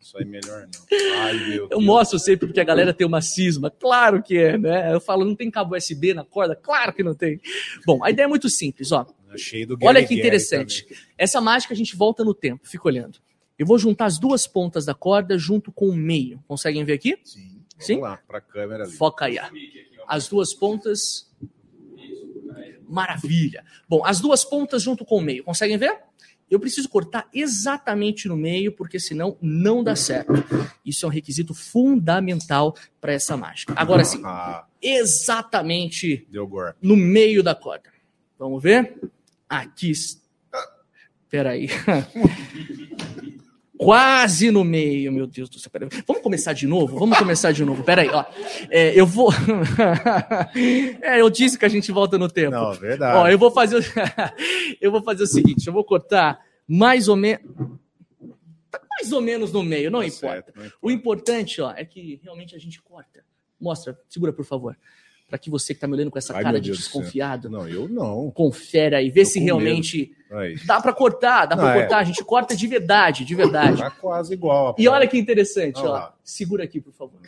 [0.01, 1.21] Isso aí melhor não.
[1.23, 1.85] Ai, meu Eu Deus.
[1.85, 3.71] mostro sempre porque a galera tem uma cisma.
[3.71, 4.93] Claro que é, né?
[4.93, 6.55] Eu falo, não tem cabo USB na corda?
[6.55, 7.41] Claro que não tem.
[7.87, 9.07] Bom, a ideia é muito simples, ó.
[9.37, 10.87] Cheio do Olha que interessante.
[11.17, 13.19] Essa mágica a gente volta no tempo, fica olhando.
[13.59, 16.43] Eu vou juntar as duas pontas da corda junto com o meio.
[16.47, 17.17] Conseguem ver aqui?
[17.25, 17.63] Sim.
[17.79, 17.95] Sim?
[17.95, 18.93] Vamos lá, pra câmera ali.
[18.93, 19.39] Foca aí.
[19.39, 19.45] ó.
[20.07, 21.32] As duas pontas.
[22.93, 23.65] Maravilha.
[23.89, 25.43] Bom, as duas pontas junto com o meio.
[25.43, 25.99] Conseguem ver?
[26.51, 30.33] Eu preciso cortar exatamente no meio, porque senão não dá certo.
[30.85, 33.73] Isso é um requisito fundamental para essa mágica.
[33.75, 36.29] Agora sim, Ah, exatamente
[36.83, 37.91] no meio da corda.
[38.39, 39.01] Vamos ver?
[39.49, 39.93] Aqui.
[41.31, 41.69] Peraí.
[43.85, 45.71] Quase no meio, meu Deus do céu.
[45.71, 45.89] Peraí.
[46.07, 46.99] Vamos começar de novo?
[46.99, 47.83] Vamos começar de novo.
[47.83, 48.25] Peraí, ó.
[48.71, 49.31] É, eu vou.
[51.03, 52.51] é, eu disse que a gente volta no tempo.
[52.53, 53.17] Não, verdade.
[53.19, 53.77] Ó, eu vou fazer.
[53.79, 53.83] o-
[54.81, 57.43] eu vou fazer o seguinte: eu vou cortar mais ou menos.
[58.91, 60.27] Mais ou menos no meio, não Tá importa.
[60.35, 60.79] certo, não importa.
[60.83, 63.25] O importante, ó, é que realmente a gente corta.
[63.61, 64.77] Mostra, segura, por favor.
[65.33, 67.67] Para que você que tá me olhando com essa Ai, cara de Deus desconfiado, Não,
[67.67, 68.31] eu não.
[68.33, 70.15] confere aí, vê Tô se realmente
[70.67, 71.81] dá para cortar, dá para é.
[71.81, 71.99] cortar.
[72.01, 73.79] A gente corta de verdade, de verdade.
[73.79, 74.77] Tá quase igual.
[74.79, 75.93] E olha que interessante, Olha ó.
[75.95, 76.15] lá.
[76.23, 77.19] Segura aqui, por favor.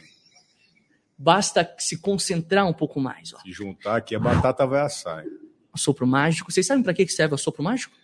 [1.17, 3.39] Basta se concentrar um pouco mais, ó.
[3.41, 5.25] Se juntar aqui, a batata vai assar.
[5.25, 5.31] hein?
[5.75, 6.53] Sopro mágico.
[6.53, 7.95] Vocês sabem para que serve o sopro mágico?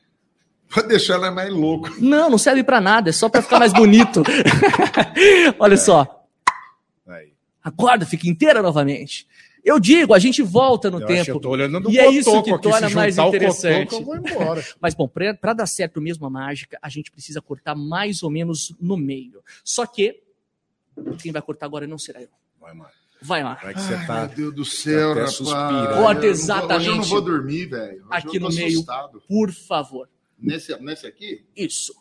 [0.66, 1.90] Pra deixar ela mais louco.
[1.98, 4.22] Não, não serve para nada, é só para ficar mais bonito.
[5.60, 6.24] olha só,
[7.06, 7.34] Aí.
[7.62, 9.28] a corda fica inteira novamente.
[9.64, 11.30] Eu digo, a gente volta no Eu tempo.
[11.32, 13.90] eu tô olhando no E é isso que aqui, torna mais interessante.
[14.02, 14.62] cotoco.
[14.80, 18.74] Mas, bom, para dar certo mesmo a mágica, a gente precisa cortar mais ou menos
[18.80, 19.42] no meio.
[19.62, 20.22] Só que
[21.18, 22.28] quem vai cortar agora não será eu.
[22.58, 22.90] Vai, mano.
[23.22, 23.54] Vai lá.
[23.62, 24.26] Vai que você Ai, tá.
[24.26, 25.38] meu Deus do céu, até rapaz.
[25.38, 25.52] Corta
[25.90, 28.06] Eu não vou- eu exatamente não vou dormir, velho.
[28.08, 28.68] Aqui eu tô no meio.
[28.68, 29.22] assustado.
[29.28, 30.08] Por favor.
[30.38, 31.44] Nesse, nesse aqui?
[31.54, 31.92] Isso.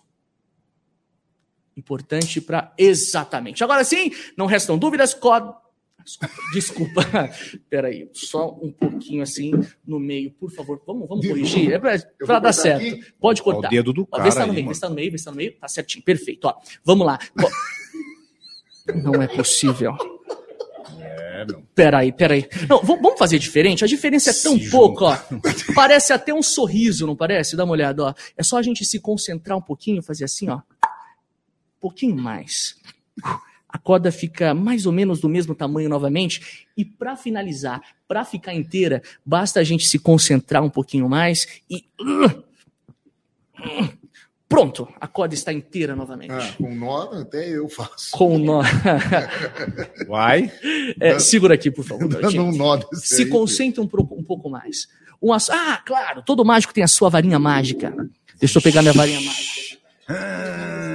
[1.75, 3.63] Importante para exatamente.
[3.63, 5.13] Agora sim, não restam dúvidas.
[5.13, 5.55] Co...
[6.53, 7.01] Desculpa.
[7.69, 9.51] Peraí, só um pouquinho assim
[9.85, 10.81] no meio, por favor.
[10.85, 11.71] Vamos, vamos De corrigir.
[11.73, 12.85] É para dar certo.
[12.85, 13.03] aqui?
[13.19, 13.67] Pode cortar.
[13.67, 15.17] o dedo do cara vê se tá no meio, vê se tá no meio, vê
[15.17, 15.57] se tá no meio.
[15.59, 16.45] Tá certinho, perfeito.
[16.45, 16.53] Ó,
[16.83, 17.19] vamos lá.
[19.03, 19.95] Não é possível.
[20.99, 21.63] É, meu.
[21.75, 22.47] Peraí, peraí.
[22.67, 23.83] Não, vamos fazer diferente?
[23.83, 25.17] A diferença é tão Se pouco, ó.
[25.75, 27.55] Parece até um sorriso, não parece?
[27.55, 28.13] Dá uma olhada, ó.
[28.35, 30.57] É só a gente se concentrar um pouquinho, fazer assim, ó.
[30.57, 32.75] Um pouquinho mais.
[33.71, 36.67] A corda fica mais ou menos do mesmo tamanho novamente.
[36.75, 41.85] E para finalizar, para ficar inteira, basta a gente se concentrar um pouquinho mais e.
[44.47, 46.31] Pronto, a corda está inteira novamente.
[46.31, 48.09] Ah, com nó, até eu faço.
[48.11, 48.61] Com o nó.
[50.09, 50.51] Vai.
[50.99, 52.05] É, segura aqui, por favor.
[52.35, 54.87] Um nó desse Se aí, concentre um, pouco- um pouco mais.
[55.21, 57.93] Um ass- Ah, claro, todo mágico tem a sua varinha mágica.
[58.39, 59.77] Deixa eu pegar minha varinha mágica.
[60.07, 60.88] Ah,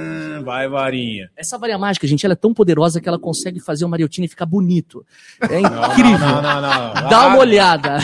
[0.45, 1.29] Vai, varinha.
[1.35, 4.45] Essa varinha mágica, gente, ela é tão poderosa que ela consegue fazer o Mariotini ficar
[4.45, 5.05] bonito.
[5.41, 6.19] É Não, incrível.
[6.19, 6.93] Não, não, não.
[7.09, 7.27] Dá Vai.
[7.27, 7.97] uma olhada.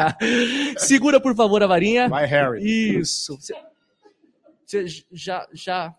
[0.78, 2.08] Segura, por favor, a varinha.
[2.08, 2.62] Vai, Harry.
[2.98, 3.36] Isso.
[3.38, 3.54] Você,
[4.64, 5.94] você já, já,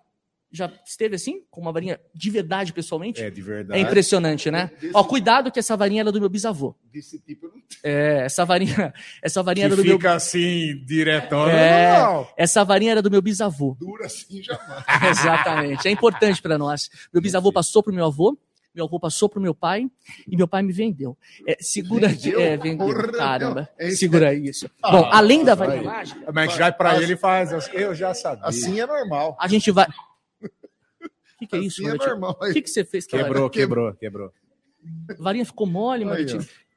[0.51, 1.41] já esteve assim?
[1.49, 3.21] Com uma varinha de verdade, pessoalmente?
[3.21, 3.79] É, de verdade.
[3.79, 4.71] É impressionante, né?
[4.93, 6.75] Ó, cuidado que essa varinha era do meu bisavô.
[6.91, 7.61] Desse tipo eu não.
[7.83, 11.49] É, essa varinha, essa varinha Que era do meu fica assim, diretão.
[11.49, 11.99] É.
[11.99, 12.27] Não.
[12.37, 13.75] Essa varinha era do meu bisavô.
[13.79, 14.83] dura assim jamais.
[15.09, 15.87] Exatamente.
[15.87, 16.89] É importante para nós.
[17.13, 18.37] Meu bisavô passou pro meu avô,
[18.73, 19.87] meu avô passou pro meu pai
[20.27, 21.17] e meu pai me vendeu.
[21.47, 22.39] É, segura Vendeu?
[22.39, 22.87] É, vendeu.
[22.87, 23.69] Porra, Caramba.
[23.77, 24.69] É isso segura isso.
[24.83, 25.67] Ah, Bom, além da vai.
[25.67, 27.51] varinha mágica, Mas já pra ele faz.
[27.73, 28.45] Eu já sabia.
[28.45, 29.35] Assim é normal.
[29.39, 29.87] a gente vai.
[31.37, 32.09] O que, que é isso, Assim é Manotinho?
[32.11, 32.37] normal.
[32.41, 33.05] O que, que você fez?
[33.05, 34.31] Quebrou, Que- quebrou, quebrou.
[34.33, 35.17] varinha?
[35.19, 36.15] A varinha ficou mole, ó.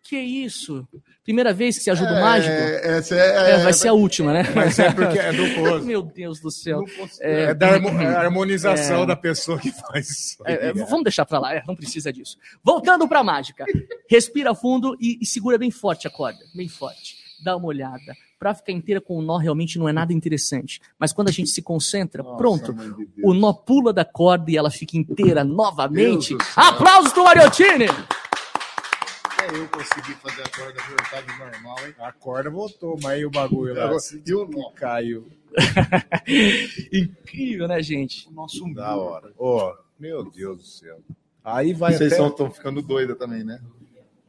[0.02, 0.88] Que isso?
[1.22, 2.52] Primeira vez que você ajuda o mágico?
[2.52, 4.42] É, essa é, É, vai ser a última, né?
[4.56, 5.84] Mas é porque é do poço.
[5.84, 6.82] Meu Deus do céu.
[7.20, 9.06] É da é harmonização É.
[9.06, 10.42] da pessoa que faz isso.
[10.46, 12.36] É, é, vamos deixar pra lá, é, não precisa disso.
[12.64, 13.64] Voltando pra mágica.
[14.08, 16.40] Respira fundo e, e segura bem forte a corda.
[16.54, 17.16] Bem forte.
[17.44, 18.14] Dá uma olhada.
[18.40, 20.80] Pra ficar inteira com o nó realmente não é nada interessante.
[20.98, 22.72] Mas quando a gente se concentra, Nossa, pronto.
[22.72, 23.06] de.
[23.22, 26.34] O nó pula da corda e ela fica inteira novamente.
[26.56, 27.84] Aplausos pro Mariotini!
[27.84, 31.94] Até eu consegui fazer a corda voltar de normal, hein?
[31.98, 33.92] A corda voltou, mas aí o bagulho lá
[34.26, 34.70] E o nó?
[34.70, 35.28] caiu.
[36.92, 38.26] Incrível, né, gente?
[38.28, 38.80] O nosso umbigo.
[38.80, 39.32] Da hora.
[39.38, 40.98] Ó, meu Deus do céu.
[41.44, 42.26] Aí vai Vocês até...
[42.26, 43.60] estão ficando doida também, né?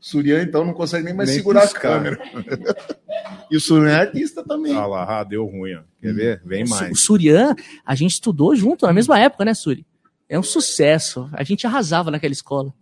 [0.02, 1.90] O Surian, então, não consegue nem mais Nem segurar piscar.
[1.92, 2.20] a câmera.
[3.52, 4.76] e o Surian é artista também.
[4.76, 5.82] Ah lá, ah, deu ruim, ó.
[6.02, 6.42] Quer ver?
[6.44, 7.00] Vem O mais.
[7.00, 9.86] Surian, a gente estudou junto na mesma época, né, Suri?
[10.28, 11.30] É um sucesso.
[11.34, 12.74] A gente arrasava naquela escola.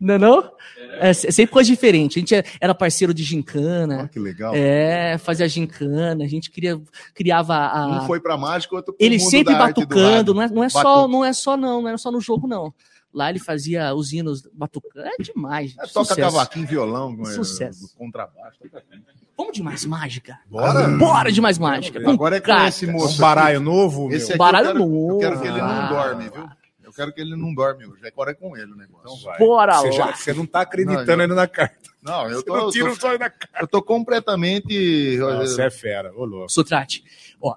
[0.00, 0.50] Não é não?
[0.98, 2.18] É, se- sempre coisa diferente.
[2.18, 3.98] A gente é- era parceiro de gincana.
[4.00, 4.52] Olha que legal.
[4.54, 6.80] É, fazia gincana, a gente cria,
[7.14, 8.02] criava a.
[8.02, 10.48] Um foi pra mágica, outro pro Ele mundo sempre da arte do batucando, não é,
[10.48, 12.72] não é só, não é só não, não era só no jogo não.
[13.12, 15.74] Lá ele fazia os hinos batucando, é demais.
[15.78, 17.94] É, toca cavaquinho, violão, é, Sucesso.
[17.96, 18.58] contrabaixo.
[18.62, 19.02] toca tudo.
[19.36, 20.38] Vamos de mais mágica.
[20.48, 20.88] Bora.
[20.96, 21.98] Bora de mais mágica.
[22.08, 22.76] Agora é com cartas.
[22.76, 23.20] esse Um moço.
[23.20, 24.16] baralho novo, meu.
[24.16, 25.12] Esse Baralho eu, quero, novo.
[25.14, 25.88] eu quero que ele não Ah.
[25.88, 26.48] dorme, viu?
[26.84, 28.06] Eu quero que ele não dorme hoje.
[28.06, 29.00] Agora é com ele o negócio.
[29.04, 29.38] Então vai.
[29.38, 30.14] Bora você, já- lá.
[30.14, 31.90] você não tá acreditando Não, eu- ainda na carta.
[32.02, 33.58] Não, eu Você tô, não eu tira tô, o sonho da carta.
[33.60, 35.16] eu tô completamente.
[35.18, 36.50] Você é fera, ô louco.
[36.52, 37.02] Sotrate.
[37.40, 37.56] Ó,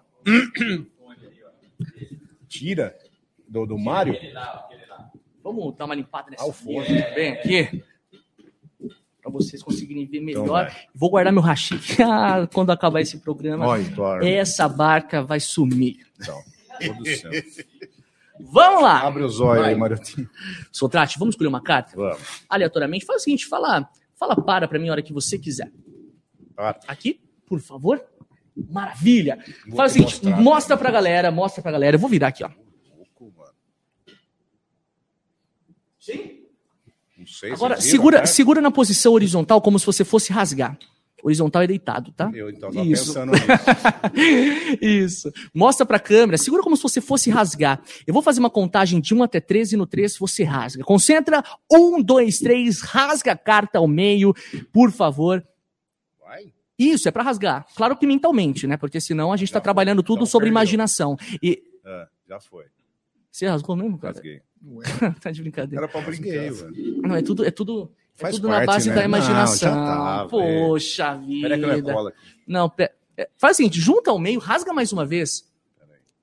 [2.47, 2.95] Tira
[3.47, 4.13] do, do Mário?
[5.53, 6.79] Vamos dar uma limpada nessa fone.
[6.89, 7.09] mesa.
[7.15, 7.83] Bem aqui.
[9.21, 10.65] Pra vocês conseguirem ver Então melhor.
[10.65, 10.75] vai.
[10.93, 13.65] Vou guardar meu rachi ah, quando acabar esse programa.
[13.65, 14.29] Olha, dorme.
[14.29, 15.97] Essa barca vai sumir.
[16.19, 16.39] Então.
[18.39, 18.99] Vamos lá!
[19.01, 20.29] Abre os olhos aí, Mariotinho.
[20.71, 21.95] Sotrate, vamos escolher uma carta?
[21.95, 22.43] Vamos.
[22.49, 23.05] Aleatoriamente.
[23.05, 23.89] Fala o seguinte, fala,
[24.19, 25.71] fala para pra mim a hora que você quiser.
[26.53, 26.77] Para.
[26.87, 28.03] Aqui, por favor.
[28.69, 29.39] Maravilha.
[29.67, 30.41] Vou Fala o te seguinte, mostrar.
[30.41, 31.95] mostra pra galera, mostra pra galera.
[31.95, 32.49] Eu vou virar aqui, ó.
[37.17, 38.31] Não sei Agora, viram segura, carta?
[38.33, 40.77] segura na posição horizontal como se você fosse rasgar.
[41.23, 42.29] Horizontal é deitado, tá?
[42.35, 43.07] Eu então tava Isso.
[43.13, 43.47] pensando nisso.
[44.81, 45.31] Isso.
[45.53, 47.81] Mostra pra câmera, segura como se você fosse rasgar.
[48.05, 50.83] Eu vou fazer uma contagem de 1 até 3 e no 3 você rasga.
[50.83, 51.43] Concentra.
[51.71, 54.35] 1, 2, 3, rasga a carta ao meio,
[54.71, 55.43] por favor.
[56.21, 56.53] Vai.
[56.77, 57.65] Isso, é pra rasgar.
[57.75, 58.77] Claro que mentalmente, né?
[58.77, 60.61] Porque senão a gente tá trabalhando tudo Então sobre perdeu.
[60.61, 61.17] imaginação.
[61.41, 61.63] E.
[61.83, 62.65] Ah, já foi.
[63.31, 64.13] Você rasgou mesmo, cara?
[64.13, 64.41] Rasguei.
[65.22, 65.84] tá de brincadeira.
[65.86, 66.26] Era pra brincar.
[66.51, 67.01] velho.
[67.01, 68.95] Não, é tudo, é tudo, é Faz tudo na parte, base né?
[68.95, 69.70] da Não, imaginação.
[69.70, 71.41] já tá, Poxa vida.
[71.47, 72.18] Peraí que não é cola aqui.
[72.47, 75.43] Não, pe- é, faz o seguinte, junta ao meio, rasga mais uma vez.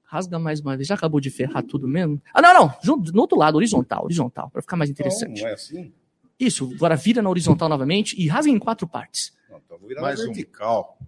[0.04, 0.88] Rasga mais uma vez.
[0.88, 2.20] Já acabou de ferrar tudo mesmo?
[2.34, 2.74] Ah, não, não.
[2.82, 5.36] Junto, no outro lado, horizontal, horizontal, para ficar mais interessante.
[5.40, 5.92] Não, não é assim?
[6.38, 9.32] Isso, agora vira na horizontal novamente e rasga em quatro partes.
[9.48, 10.32] Não, então vou virar Mais na um.
[10.34, 10.98] vertical.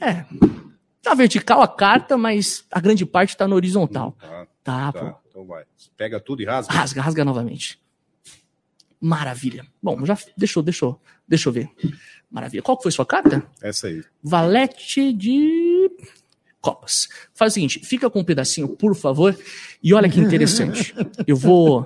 [0.00, 0.24] É.
[1.04, 4.12] Na vertical a carta, mas a grande parte tá no horizontal.
[4.20, 5.12] Tá, Tá, tá.
[5.12, 5.23] pô.
[5.34, 5.64] Então vai.
[5.96, 6.72] Pega tudo e rasga.
[6.72, 7.80] Rasga, rasga novamente.
[9.00, 9.66] Maravilha.
[9.82, 11.02] Bom, já deixou, deixou.
[11.26, 11.68] Deixa eu ver.
[12.30, 12.62] Maravilha.
[12.62, 13.44] Qual que foi sua carta?
[13.60, 14.04] Essa aí.
[14.22, 15.90] Valete de
[16.60, 17.08] copas.
[17.34, 19.36] Faz o seguinte, fica com um pedacinho, por favor.
[19.82, 20.94] E olha que interessante.
[21.26, 21.84] Eu vou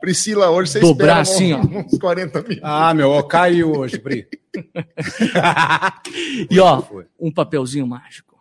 [0.00, 1.80] Priscila, hoje você Dobrar espera assim, ó.
[1.80, 2.60] uns 40 minutos.
[2.62, 4.28] Ah, meu, ó, caiu hoje, Pri.
[6.48, 6.84] E ó,
[7.18, 8.40] um papelzinho mágico.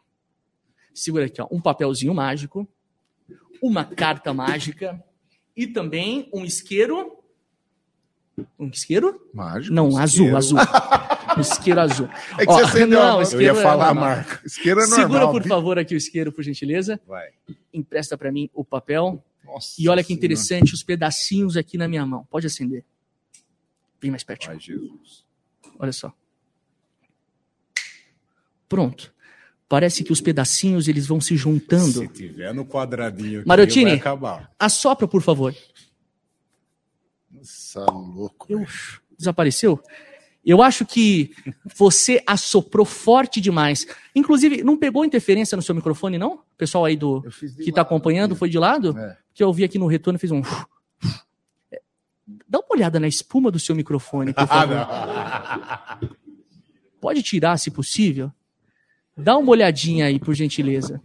[0.94, 2.68] Segura aqui, ó, um papelzinho mágico,
[3.62, 5.02] uma carta mágica
[5.56, 7.18] e também um isqueiro.
[8.58, 9.30] Um isqueiro?
[9.34, 9.74] Mágico.
[9.74, 10.36] Não, isqueiro.
[10.36, 10.58] azul, azul.
[11.38, 12.10] Um isqueiro azul.
[12.38, 14.16] É que Ó, você acendeu não, Eu ia é falar a normal.
[14.18, 14.42] marca.
[14.46, 15.00] Isqueiro é normal.
[15.08, 17.00] Segura, por favor, aqui o isqueiro, por gentileza.
[17.08, 17.30] Vai.
[17.74, 19.24] Empresta pra mim o papel.
[19.46, 20.26] Nossa E olha que Senhora.
[20.26, 22.28] interessante, os pedacinhos aqui na minha mão.
[22.30, 22.84] Pode acender.
[24.02, 24.52] Vem mais pertinho.
[24.52, 25.24] Vai, Jesus.
[25.80, 26.14] Olha só.
[28.68, 29.14] Pronto.
[29.72, 32.02] Parece que os pedacinhos eles vão se juntando.
[32.02, 33.92] Se tiver no quadradinho aqui, Mariotini.
[33.92, 34.52] vai acabar.
[34.60, 35.56] Assopra, por favor.
[37.32, 38.48] Nossa, louco.
[38.50, 38.66] Eu...
[39.18, 39.82] Desapareceu?
[40.46, 41.34] Eu acho que
[41.74, 43.88] você assoprou forte demais.
[44.14, 46.34] Inclusive, não pegou interferência no seu microfone, não?
[46.34, 47.22] O pessoal aí do
[47.64, 48.40] que tá lado acompanhando aqui.
[48.40, 48.98] foi de lado?
[49.00, 49.18] É.
[49.34, 50.42] Que eu vi aqui no retorno fez um.
[51.72, 51.82] É,
[52.46, 54.86] Dá uma olhada na espuma do seu microfone, por favor.
[57.00, 58.34] Pode tirar, se possível.
[59.22, 61.02] Dá uma olhadinha aí, por gentileza.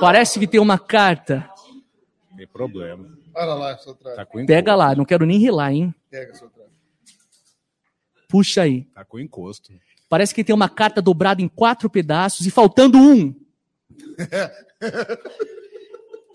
[0.00, 1.48] Parece que tem uma carta.
[2.36, 3.08] Tem problema.
[3.34, 4.16] Olha lá, seu traje.
[4.16, 4.26] Tá.
[4.46, 5.94] Pega lá, não quero nem rilar, hein?
[6.10, 6.70] Pega, seu traje.
[8.28, 8.84] Puxa aí.
[8.94, 9.72] Tá com encosto.
[10.08, 13.34] Parece que tem uma carta dobrada em quatro pedaços e faltando um.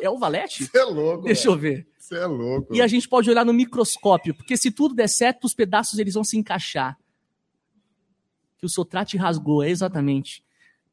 [0.02, 0.66] É o valete?
[0.66, 1.26] Você é louco.
[1.26, 1.86] Deixa eu ver.
[1.98, 2.74] Você é louco.
[2.74, 6.14] E a gente pode olhar no microscópio, porque se tudo der certo, os pedaços eles
[6.14, 6.98] vão se encaixar.
[8.60, 10.44] Que o Sotrate rasgou, é exatamente.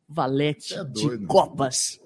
[0.08, 2.00] Valete é de copas.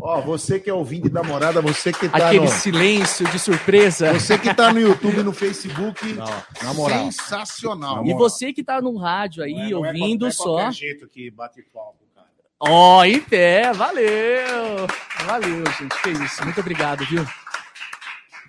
[0.00, 2.48] Ó, você que é ouvinte da morada, você que tá Aquele no...
[2.48, 4.12] silêncio de surpresa.
[4.12, 6.14] Você que tá no YouTube e no Facebook,
[6.62, 6.98] na moral.
[7.12, 8.04] sensacional.
[8.04, 10.70] E você que tá no rádio aí, ouvindo só.
[10.70, 12.26] jeito que bate palmo, cara.
[12.58, 14.86] Ó, em pé, valeu!
[15.24, 16.02] Valeu, gente.
[16.02, 16.42] Que isso.
[16.44, 17.24] Muito obrigado, viu?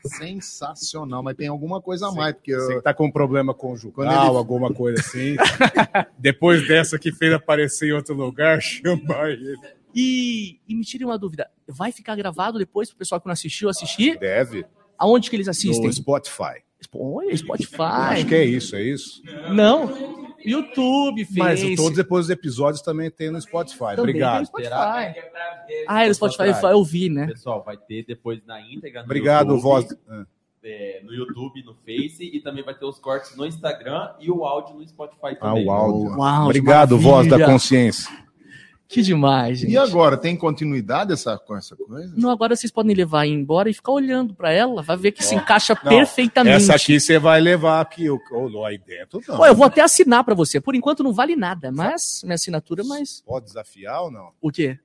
[0.08, 2.78] Sensacional, mas tem alguma coisa a mais, porque Você eu...
[2.78, 5.36] que tá com problema conjugal, ele- alguma coisa assim.
[6.18, 9.56] Depois dessa que fez aparecer em outro lugar, chama ele.
[9.94, 11.50] E, e me tire uma dúvida.
[11.68, 14.18] Vai ficar gravado depois pro pessoal que não assistiu assistir?
[14.20, 14.66] Deve.
[14.98, 15.88] Aonde que eles assistem?
[15.88, 16.62] No Spotify.
[17.00, 17.82] Olha, Spotify.
[17.82, 19.22] Acho que é isso, é isso.
[19.54, 20.18] Não.
[20.46, 21.40] YouTube, Face.
[21.40, 23.80] Mas todos depois os episódios também tem no Spotify.
[23.96, 24.40] Também Obrigado.
[24.42, 24.70] no Spotify.
[24.70, 25.14] Será?
[25.88, 27.28] Ah, é no Spotify eu vi, né?
[27.28, 29.02] Pessoal, vai ter depois na íntegra.
[29.02, 29.98] no Obrigado, YouTube, voz.
[30.10, 30.26] Ah.
[30.64, 34.46] é, no YouTube, no Face e também vai ter os cortes no Instagram e o
[34.46, 35.66] áudio no Spotify Ah, também.
[35.66, 36.18] o áudio.
[36.18, 37.54] Uau, Obrigado, que voz da maravilha.
[37.54, 38.10] consciência.
[38.88, 39.72] Que demais, gente.
[39.74, 42.14] E agora, tem continuidade essa, com essa coisa?
[42.16, 45.36] Não, agora vocês podem levar embora e ficar olhando pra ela, vai ver que se
[45.36, 46.56] encaixa Não, perfeitamente.
[46.56, 48.10] Essa aqui você vai levar aqui.
[48.10, 49.40] o- o- Aí dentro não.
[49.42, 50.62] Ó, eu vou até assinar pra você.
[50.62, 54.32] Por enquanto não vale nada, mas minha assinatura, mas Pode desafiar ou não?
[54.42, 54.80] o quê?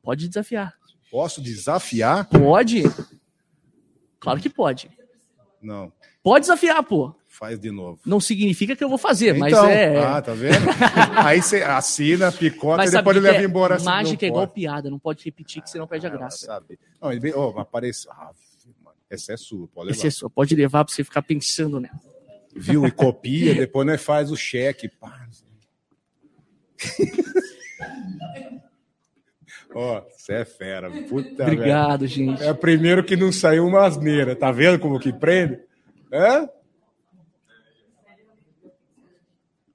[0.00, 0.74] Pode desafiar.
[1.10, 2.26] Posso desafiar?
[2.28, 2.84] Pode?
[4.20, 4.88] Claro que pode.
[5.60, 5.92] Não.
[6.22, 7.14] Pode desafiar, pô.
[7.36, 7.98] Faz de novo.
[8.06, 9.98] Não significa que eu vou fazer, mas Então, é.
[9.98, 10.54] Ah, tá vendo?
[11.18, 13.44] Aí você assina, picota mas e depois ele leva é?
[13.44, 13.74] embora.
[13.74, 16.46] assim, Mágica é igual piada, não pode repetir que senão perde a Ah, graça.
[16.46, 16.78] sabe.
[17.02, 18.12] Não, ele veio, ó, apareceu.
[18.12, 18.30] Ah,
[18.84, 19.98] mano, essa é sua, pode levar.
[19.98, 21.98] Esse é só, pode levar pra você ficar pensando nela.
[22.54, 22.86] Viu?
[22.86, 24.88] E copia, depois nós faz o cheque.
[24.88, 25.26] Pá.
[29.74, 30.88] Ó, você é fera.
[31.08, 31.58] Puta, velho.
[31.58, 32.40] Obrigado, gente.
[32.44, 34.36] É o primeiro que não saiu uma asneira.
[34.36, 35.58] Tá vendo como que prende?
[36.12, 36.48] É?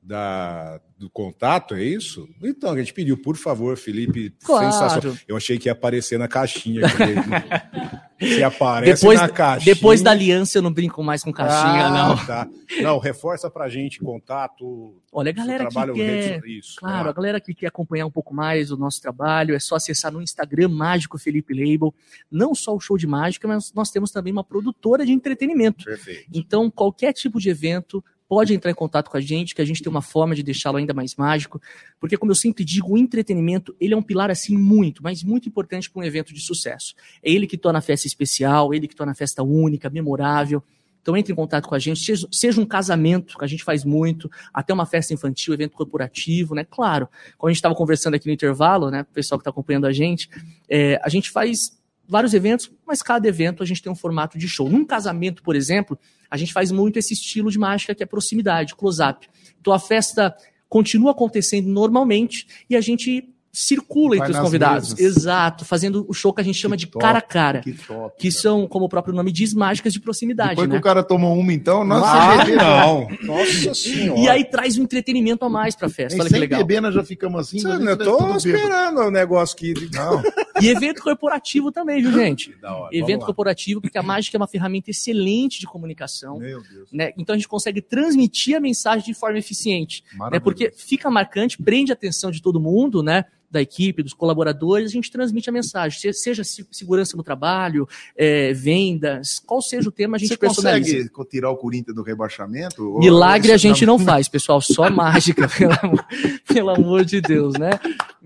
[0.09, 2.27] Da, do contato, é isso?
[2.41, 4.33] Então, a gente pediu, por favor, Felipe.
[4.43, 4.71] Claro.
[4.71, 5.15] Sensacional.
[5.27, 6.81] Eu achei que ia aparecer na caixinha.
[8.19, 9.75] Se aparece Depois, na caixinha.
[9.75, 12.25] depois da aliança eu não brinco mais com caixinha, Ah, não.
[12.25, 12.47] Tá.
[12.81, 14.99] Não, reforça pra gente contato.
[15.11, 16.41] Olha, a galera que quer.
[16.43, 16.75] Isso.
[16.79, 20.11] Claro, a galera que quer acompanhar um pouco mais o nosso trabalho, é só acessar
[20.11, 21.93] no Instagram Mágico Felipe Label.
[22.31, 25.85] Não só o show de mágica, mas nós temos também uma produtora de entretenimento.
[25.85, 26.25] Perfeito.
[26.33, 29.81] Então, qualquer tipo de evento pode entrar em contato com a gente, que a gente
[29.81, 31.59] tem uma forma de deixá-lo ainda mais mágico,
[31.99, 35.49] porque como eu sempre digo, o entretenimento, ele é um pilar assim muito, mas muito
[35.49, 36.93] importante para um evento de sucesso.
[37.23, 40.63] É ele que torna a festa especial, ele que torna a festa única, memorável.
[41.01, 41.99] Então entre em contato com a gente,
[42.31, 46.63] seja, um casamento, que a gente faz muito, até uma festa infantil, evento corporativo, né?
[46.63, 49.01] Claro, como a gente estava conversando aqui no intervalo, né?
[49.01, 50.29] O pessoal que está acompanhando a gente,
[50.69, 51.78] é, a gente faz
[52.09, 54.67] vários eventos, mas cada evento a gente tem um formato de show.
[54.69, 55.97] Num casamento, por exemplo,
[56.29, 59.27] a gente faz muito esse estilo de mágica que é proximidade, close-up.
[59.61, 60.35] Então a festa
[60.67, 64.93] continua acontecendo normalmente e a gente circula Vai entre os convidados.
[64.93, 65.17] mesas.
[65.17, 68.15] Exato, fazendo o show que a gente chama de top, cara a cara, Que top.
[68.19, 70.75] que são, como o próprio nome diz, mágicas de proximidade, Depois né?
[70.75, 73.07] que o cara tomou uma, então, nossa, Ah, não.
[73.23, 74.19] Nossa senhora.
[74.19, 76.13] E aí traz um entretenimento a mais pra festa.
[76.19, 76.59] Olha que sem legal.
[76.59, 77.57] beber, nós já ficamos assim.
[77.59, 78.37] Você- mas Eu é tô bêbado.
[78.37, 79.73] esperando o negócio aqui.
[79.95, 80.21] Não,
[80.61, 82.55] E evento corporativo também, viu, gente?
[82.61, 86.37] Da hora, Evento corporativo, porque a mágica é uma ferramenta excelente de comunicação.
[86.39, 86.89] meu Deus.
[86.91, 87.11] Né?
[87.17, 90.03] Então a gente consegue transmitir a mensagem de forma eficiente.
[90.31, 90.39] Né?
[90.39, 93.25] Porque fica marcante, prende a atenção de todo mundo, né?
[93.51, 95.99] Da equipe, dos colaboradores, a gente transmite a mensagem.
[95.99, 100.37] Se- Seja se- segurança no trabalho, é, vendas, qual seja o tema, a gente Você
[100.37, 100.91] personaliza.
[100.91, 102.99] consegue co- tirar o Corinthians do rebaixamento?
[102.99, 106.05] Milagre a gente não faz, pessoal, só mágica, pelo amor,
[106.47, 107.71] pelo amor de Deus, né?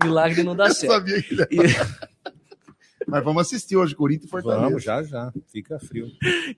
[0.02, 0.92] Milagre não dá Eu certo.
[0.92, 1.34] sabia que...
[1.34, 1.58] E,
[3.06, 4.62] Mas vamos assistir hoje, Corinthians e Fortaleza.
[4.62, 5.32] Vamos, já, já.
[5.52, 6.06] Fica frio.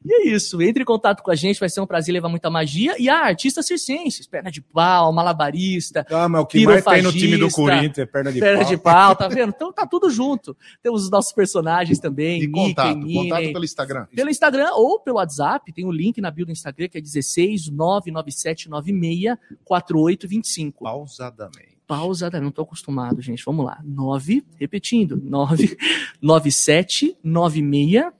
[0.04, 2.48] e é isso, entre em contato com a gente, vai ser um prazer levar muita
[2.50, 2.94] magia.
[2.98, 7.12] E ah, artistas circenses, perna de pau, malabarista, Ah, mas o que mais tem no
[7.12, 8.68] time do Corinthians é perna de perna pau.
[8.68, 9.52] de pau, tá vendo?
[9.54, 10.56] Então tá tudo junto.
[10.82, 14.06] Temos os nossos personagens também, E Mickey, contato, Minnie, contato pelo Instagram.
[14.14, 17.68] pelo Instagram ou pelo WhatsApp, tem o link na bio do Instagram que é 16
[17.70, 20.84] 99796 4825.
[20.84, 21.75] Pausadamente.
[21.86, 23.44] Pausa, não tô acostumado, gente.
[23.44, 23.80] Vamos lá.
[23.84, 25.76] 9, repetindo, 9
[26.20, 28.12] 97 96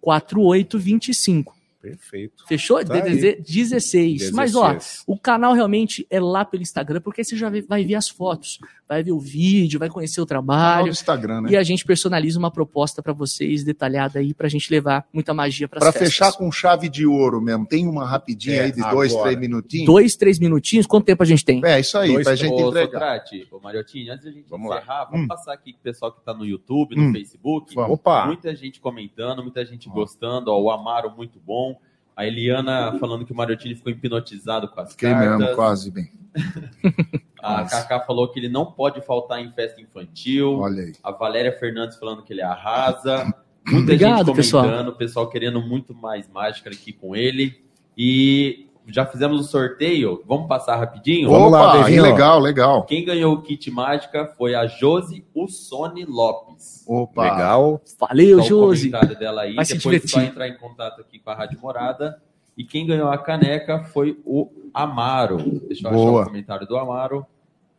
[0.00, 1.62] 4825.
[1.80, 2.44] Perfeito.
[2.46, 2.84] Fechou?
[2.84, 4.30] Tá DDZ 16.
[4.30, 5.02] Mas ó, 16.
[5.04, 8.60] o canal realmente é lá pelo Instagram, porque aí você já vai ver as fotos,
[8.94, 10.88] vai ver o vídeo, vai conhecer o do trabalho.
[10.88, 11.50] Instagram, né?
[11.52, 15.68] E a gente personaliza uma proposta para vocês detalhada aí pra gente levar muita magia
[15.68, 19.12] para Pra fechar com chave de ouro mesmo, tem uma rapidinha É, aí de dois,
[19.12, 19.28] agora.
[19.30, 19.86] três minutinhos?
[19.86, 20.86] dois, três minutinhos.
[20.86, 21.60] Quanto tempo a gente tem?
[21.64, 22.90] É, isso aí, Dois, pra gente Ô, entregar.
[22.92, 24.76] Sotrate, ô Mariotinho, antes da gente Vamos lá.
[24.78, 25.28] encerrar, vamos Hum.
[25.28, 27.12] passar aqui com o pessoal que tá no YouTube, no Hum.
[27.12, 27.74] Facebook.
[27.74, 27.92] Vamos.
[27.92, 28.26] Opa!
[28.26, 30.50] Muita gente comentando, muita gente gostando.
[30.50, 31.76] Ó, o Amaro, muito bom.
[32.22, 35.38] A Eliana falando que o Mariottini ficou hipnotizado com as Fiquei cartas.
[35.38, 36.10] mesmo, quase bem.
[37.42, 37.64] A.
[37.64, 40.60] Cacá falou que ele não pode faltar em festa infantil.
[40.60, 40.92] Olha aí.
[41.02, 43.24] A Valéria Fernandes falando que ele arrasa.
[43.66, 44.64] Muita Obrigado, gente pessoal.
[44.64, 47.60] comentando, o pessoal querendo muito mais mágica aqui com ele.
[47.98, 50.22] E já fizemos o sorteio.
[50.26, 51.30] Vamos passar rapidinho?
[51.30, 52.02] Vamos lá, Opa, Devinho.
[52.02, 52.82] legal, legal.
[52.84, 56.84] Quem ganhou o kit mágica foi a Josi Ussoni Lopes.
[56.86, 57.22] Opa.
[57.22, 57.80] Legal.
[57.98, 58.90] Valeu, Tá o Josi.
[58.90, 59.54] comentário dela aí.
[59.54, 60.30] Vai se Depois só divertir.
[60.30, 62.20] entrar em contato aqui com a Rádio Morada.
[62.56, 65.38] E quem ganhou a caneca foi o Amaro.
[65.68, 66.10] Deixa eu Boa.
[66.20, 67.24] achar o comentário do Amaro.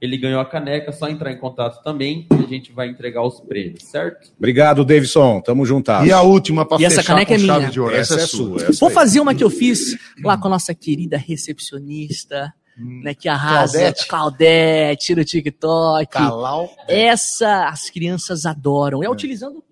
[0.04, 3.40] Ele ganhou a caneca, só entrar em contato também e a gente vai entregar os
[3.40, 4.34] prêmios, certo?
[4.38, 5.40] Obrigado, Davidson.
[5.40, 6.06] Tamo juntado.
[6.06, 7.72] E a última pra E essa fechar caneca com é chave minha.
[7.72, 7.96] de ouro.
[7.96, 8.62] Essa é sua.
[8.64, 8.96] essa Vou aí.
[8.96, 13.78] fazer uma que eu fiz lá com a nossa querida recepcionista, né, que arrasa.
[13.80, 14.08] Claudete.
[14.08, 16.12] Claudete no TikTok.
[16.12, 16.70] Calau.
[16.88, 19.02] Essa as crianças adoram.
[19.04, 19.10] É, É.
[19.10, 19.64] utilizando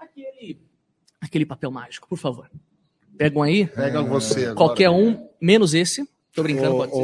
[0.00, 0.58] aquele,
[1.20, 2.48] aquele papel mágico, por favor.
[3.18, 4.54] Pegam aí, Pega você agora.
[4.54, 6.08] qualquer um, menos esse.
[6.34, 6.98] Tô brincando, pode ser.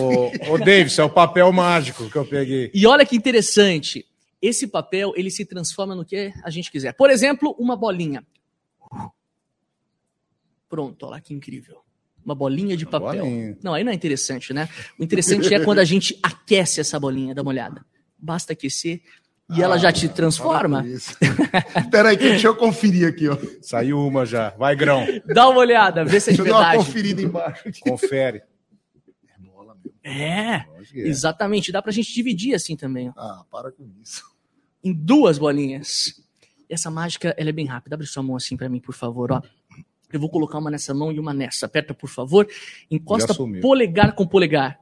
[0.50, 2.70] Ô, ô, Davis, é o papel mágico que eu peguei.
[2.72, 4.06] E olha que interessante.
[4.40, 6.92] Esse papel, ele se transforma no que a gente quiser.
[6.92, 8.24] Por exemplo, uma bolinha.
[10.68, 11.78] Pronto, olha lá que incrível.
[12.24, 13.24] Uma bolinha de papel.
[13.24, 13.58] bolinha.
[13.62, 14.68] Não, aí não é interessante, né?
[14.98, 17.84] O interessante é quando a gente aquece essa bolinha, dá uma olhada.
[18.18, 19.00] Basta aquecer
[19.54, 20.84] e ela já te transforma.
[20.86, 23.36] Espera aí, que deixa eu conferir aqui, ó.
[23.62, 24.50] Saiu uma já.
[24.50, 25.06] Vai, grão.
[25.26, 26.86] Dá uma olhada, vê se é de Deixa eu dar uma verdade.
[26.86, 27.68] conferida embaixo.
[27.68, 27.80] aqui.
[27.80, 28.42] Confere.
[30.08, 30.66] É, é.
[30.94, 31.72] exatamente.
[31.72, 34.22] Dá pra gente dividir assim também, ó, Ah, para com isso.
[34.84, 36.22] em duas bolinhas.
[36.68, 37.96] E essa mágica, ela é bem rápida.
[37.96, 39.42] Abre sua mão assim pra mim, por favor, ó.
[40.12, 41.66] Eu vou colocar uma nessa mão e uma nessa.
[41.66, 42.46] Aperta, por favor.
[42.90, 44.78] Encosta polegar com polegar.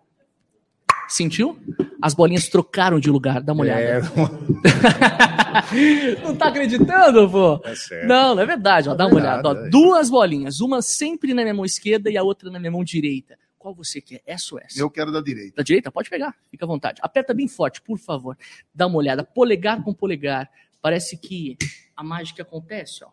[1.09, 1.59] Sentiu?
[2.01, 3.43] As bolinhas trocaram de lugar.
[3.43, 4.03] Dá uma olhada.
[5.73, 7.61] É, Não tá acreditando, pô?
[7.65, 8.09] é certo.
[8.09, 8.89] Não, não é verdade.
[8.89, 9.67] Ó, dá uma verdade, olhada.
[9.67, 9.71] Ó.
[9.71, 10.61] Duas bolinhas.
[10.61, 13.39] Uma sempre na minha mão esquerda e a outra na minha mão direita.
[13.65, 14.21] Qual você quer?
[14.27, 14.79] Essa ou essa?
[14.79, 15.57] Eu quero da direita.
[15.57, 15.91] Da direita?
[15.91, 16.37] Pode pegar.
[16.51, 17.01] Fica à vontade.
[17.03, 18.37] Aperta bem forte, por favor.
[18.75, 19.25] Dá uma olhada.
[19.25, 20.51] Polegar com polegar.
[20.83, 21.57] Parece que
[21.97, 23.09] a mágica acontece, ó.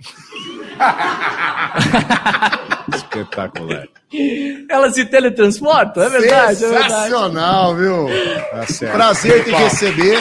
[2.92, 3.86] Espetacular.
[4.68, 6.92] Ela se teletransporta, é verdade, é verdade.
[6.92, 8.08] Sensacional, viu?
[8.50, 8.94] Tá certo.
[8.94, 10.18] Prazer te receber.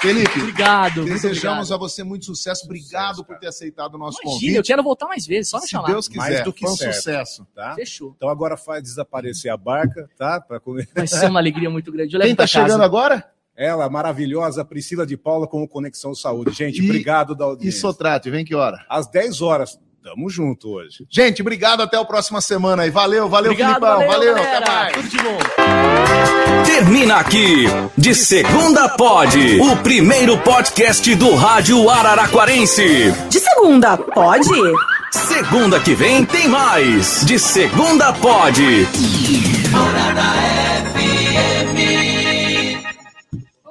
[0.00, 1.04] Felipe, Obrigado.
[1.04, 1.72] desejamos obrigado.
[1.74, 2.64] a você muito sucesso.
[2.64, 4.66] Obrigado por ter aceitado o nosso Imagina, eu convite.
[4.68, 5.88] quero voltar mais vezes, só me Se chamar.
[5.88, 7.46] Deus quiser, Mais do que foi um sucesso.
[7.54, 7.74] Tá?
[7.74, 8.14] Fechou.
[8.16, 10.40] Então agora faz desaparecer a barca, tá?
[10.40, 10.88] Pra comer.
[10.94, 12.14] Vai ser uma alegria muito grande.
[12.16, 12.66] Eu Quem tá pra casa.
[12.66, 13.30] chegando agora?
[13.54, 16.52] Ela, maravilhosa Priscila de Paula com o Conexão Saúde.
[16.52, 17.80] Gente, E- obrigado da E audiência.
[17.80, 18.82] Sotrate, vem que hora?
[18.88, 19.78] Às 10 horas.
[20.02, 21.06] Tamo junto hoje.
[21.10, 21.82] Gente, obrigado.
[21.82, 22.90] Até a próxima semana aí.
[22.90, 24.06] Valeu, valeu, Obrigado, Filipão.
[24.06, 24.94] valeu, Valeu, até mais.
[24.94, 25.38] Tudo de bom.
[26.64, 27.66] Termina aqui.
[27.98, 29.60] De segunda pode.
[29.60, 33.12] O primeiro podcast do rádio Araraquarense.
[33.28, 34.48] De segunda, pode?
[35.12, 37.24] Segunda que vem tem mais.
[37.26, 38.86] De segunda pode.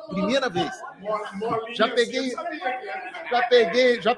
[0.10, 0.70] Primeira vez.
[1.76, 2.32] Já peguei.
[3.32, 4.02] Já peguei.
[4.02, 4.16] Já